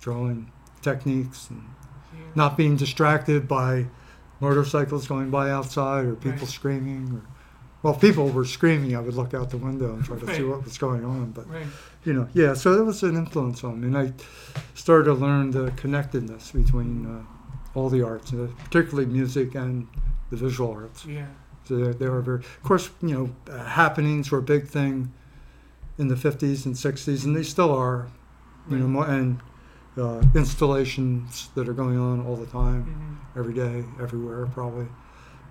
[0.00, 0.50] drawing
[0.82, 1.62] techniques and
[2.14, 2.20] Yeah.
[2.34, 3.86] not being distracted by
[4.40, 6.48] motorcycles going by outside or people Right.
[6.48, 7.22] screaming or
[7.84, 10.64] well people were screaming i would look out the window and try to see what
[10.64, 11.66] was going on but Right.
[12.04, 14.12] you know yeah so that was an influence on me and i
[14.74, 17.22] started to learn the connectedness between uh,
[17.78, 19.86] all the arts uh, particularly music and
[20.30, 21.26] the visual arts Yeah.
[21.66, 23.24] so they, they were very of course you know
[23.54, 25.12] uh, happenings were a big thing
[25.98, 28.08] in the 50s and 60s and they still are
[28.70, 29.08] you know Right.
[29.08, 29.40] mo- and
[29.96, 33.38] uh, installations that are going on all the time Mhm.
[33.40, 34.86] every day, everywhere, probably.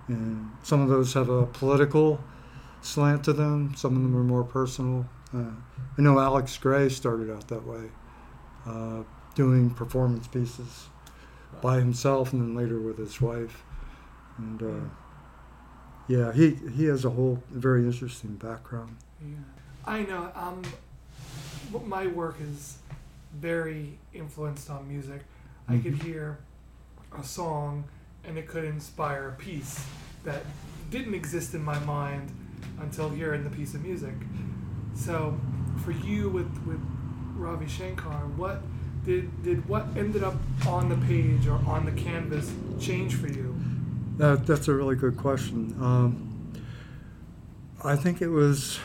[0.08, 2.22] And some of those have a political
[2.82, 3.74] slant to them.
[3.74, 5.08] Some of them are more personal.
[5.34, 5.50] Uh,
[5.98, 7.90] I know Alex Grey started out that way,
[8.66, 9.02] uh,
[9.34, 10.88] doing performance pieces
[11.62, 13.64] by himself, and then later with his wife.
[14.38, 14.88] And uh,
[16.06, 18.96] yeah, he he has a whole very interesting background.
[19.20, 19.36] Yeah.
[19.86, 20.30] I know.
[20.34, 20.62] Um,
[21.86, 22.78] my work is
[23.34, 25.22] very influenced on music.
[25.68, 26.38] I could hear
[27.18, 27.84] a song,
[28.26, 29.84] and it could inspire a piece
[30.24, 30.42] that
[30.90, 32.30] didn't exist in my mind
[32.80, 34.14] until hearing the piece of music.
[34.94, 35.38] So,
[35.84, 36.80] for you with with
[37.36, 38.62] Ravi Shankar, what
[39.04, 43.54] did did what ended up on the page or on the canvas change for you?
[44.16, 45.76] That, that's a really good question.
[45.80, 46.52] Um,
[47.82, 48.78] I think it was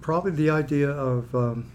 [0.00, 1.72] probably the idea of um,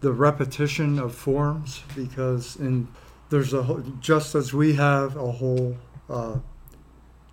[0.00, 2.88] the repetition of forms because in
[3.34, 5.76] there's a whole, just as we have a whole
[6.08, 6.38] uh,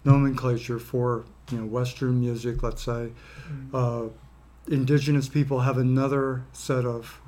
[0.03, 3.11] nomenclature for you know Western music, let's say,
[3.71, 4.05] uh,
[4.67, 7.21] indigenous people have another set of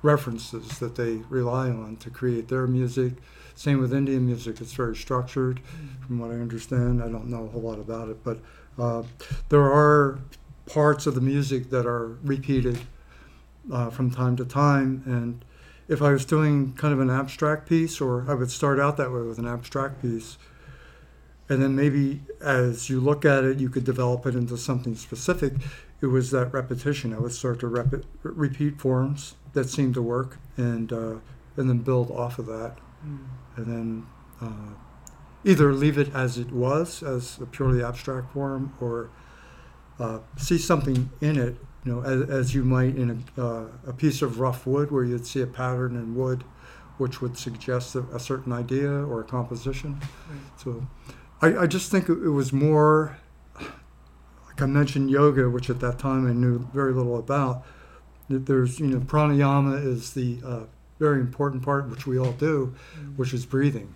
[0.00, 3.12] references that they rely on to create their music.
[3.54, 5.60] Same with Indian music; it's very structured,
[6.06, 7.02] from what I understand.
[7.02, 8.38] I don't know a whole lot about it, but
[8.78, 9.02] uh,
[9.50, 10.18] there are
[10.64, 12.78] parts of the music that are repeated
[13.70, 15.02] uh, from time to time.
[15.04, 15.44] And
[15.88, 19.10] if I was doing kind of an abstract piece, or I would start out that
[19.10, 20.36] way with an abstract piece,
[21.48, 25.54] and then maybe as you look at it, you could develop it into something specific.
[26.00, 27.14] It was that repetition.
[27.14, 31.14] I would start to rep- repeat forms that seemed to work, and uh,
[31.56, 32.76] and then build off of that,
[33.56, 34.06] and then
[34.40, 34.74] uh,
[35.44, 39.10] either leave it as it was, as a purely abstract form, or
[39.98, 41.56] uh, see something in it.
[41.84, 45.04] You know, as, as you might in a, uh, a piece of rough wood, where
[45.04, 46.44] you'd see a pattern in wood,
[46.98, 50.00] which would suggest a, a certain idea or a composition.
[50.56, 50.86] So,
[51.40, 53.16] I, I just think it, was more
[54.46, 57.64] like I mentioned yoga, which at that time I knew very little about.
[58.28, 60.60] That there's, you know, pranayama is the uh,
[60.98, 62.74] very important part, which we all do,
[63.16, 63.94] which is breathing,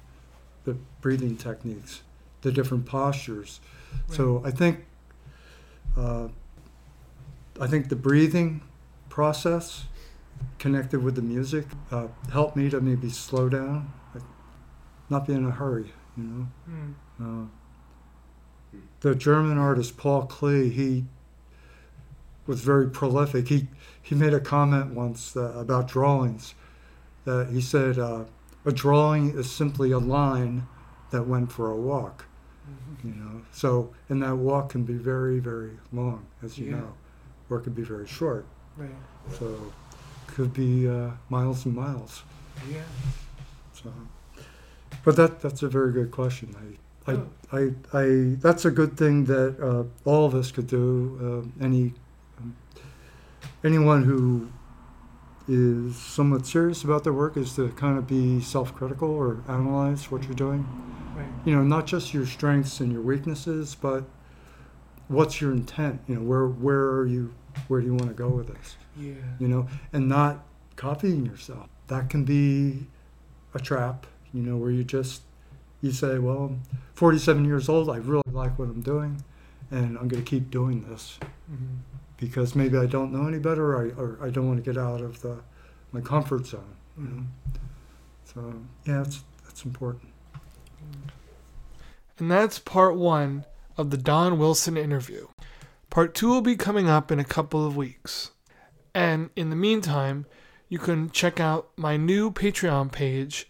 [0.65, 2.03] the breathing techniques,
[2.43, 3.61] the different postures.
[4.09, 4.87] So I think,
[5.97, 6.29] uh,
[7.61, 8.63] I think the breathing
[9.09, 9.85] process
[10.59, 14.25] connected with the music uh, helped me to maybe slow down, like
[15.11, 16.47] not be in a hurry, you know.
[16.71, 16.95] Mm.
[17.21, 21.05] Uh, the German artist Paul Klee, he
[22.47, 23.49] was very prolific.
[23.49, 23.69] He
[24.01, 26.55] he made a comment once uh, about drawings.
[27.25, 28.25] That he said uh,
[28.65, 30.67] a drawing is simply a line
[31.11, 32.25] that went for a walk.
[33.05, 36.77] You know, so and that walk can be very very long, as you Yeah.
[36.77, 36.95] know,
[37.53, 38.47] or it could be very short.
[38.77, 38.91] Right.
[39.39, 39.73] So
[40.27, 42.23] could be uh, miles and miles.
[42.71, 42.81] Yeah.
[43.75, 43.93] So,
[45.05, 46.55] but that that's a very good question.
[46.59, 47.27] I, I, Oh.
[47.53, 51.19] I, I that's a good thing that uh, all of us could do.
[51.61, 51.93] Uh, any
[52.39, 52.57] um,
[53.65, 54.49] anyone who
[55.49, 60.23] is somewhat serious about their work is to kind of be self-critical or analyze what
[60.23, 60.65] you're doing.
[61.17, 61.27] Right.
[61.45, 64.05] You know, not just your strengths and your weaknesses, but
[65.09, 66.01] what's your intent?
[66.09, 67.35] You know, where where are you?
[67.69, 68.77] Where do you want to go with this?
[68.97, 69.15] Yeah.
[69.39, 70.45] you know, and not
[70.77, 71.69] copying yourself.
[71.87, 72.87] That can be
[73.55, 75.23] a trap, you know, where you just
[75.81, 76.63] you say, well, I'm
[76.95, 79.23] 47 years old, I really like what I'm doing,
[79.71, 81.79] and I'm going to keep doing this hmm
[82.23, 84.81] because maybe I don't know any better, or I, or I don't want to get
[84.81, 85.43] out of the
[85.91, 86.77] my comfort zone.
[86.97, 87.23] You know?
[88.25, 88.55] So
[88.87, 90.13] yeah, that's that's important.
[92.19, 93.45] And that's part one
[93.77, 95.27] of the Don Wilson interview.
[95.93, 98.31] Part two will be coming up in a couple of weeks.
[98.95, 100.25] And in the meantime,
[100.71, 103.47] you can check out my new Patreon page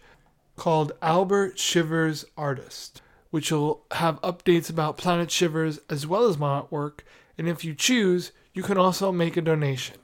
[0.57, 6.59] called Albert Shivers Artist, which will have updates about Planet Shivers as well as my
[6.59, 6.99] artwork.
[7.37, 9.95] And if you choose, you can also make a donation.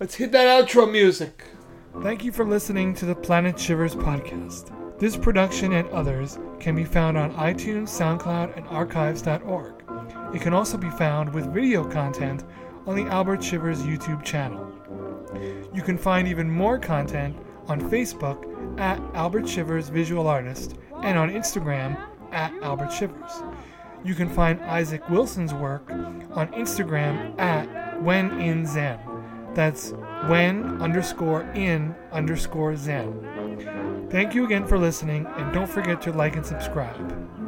[0.00, 1.44] Let's hit that outro music.
[2.02, 4.98] Thank you for listening to the Planet Shivers podcast.
[4.98, 10.21] This production and others can be found on iTunes, SoundCloud, and archives.org.
[10.34, 12.44] It can also be found with video content
[12.86, 14.72] on the Albert Shivers YouTube channel.
[15.74, 17.36] You can find even more content
[17.68, 18.48] on Facebook
[18.80, 22.02] at Albert Shivers Visual Artist and on Instagram
[22.32, 23.42] at Albert Shivers.
[24.04, 28.98] You can find Isaac Wilson's work on Instagram at When in Zen.
[29.54, 29.90] That's
[30.26, 34.08] when underscore in underscore Zen.
[34.10, 37.41] Thank you again for listening, and don't forget to like and subscribe.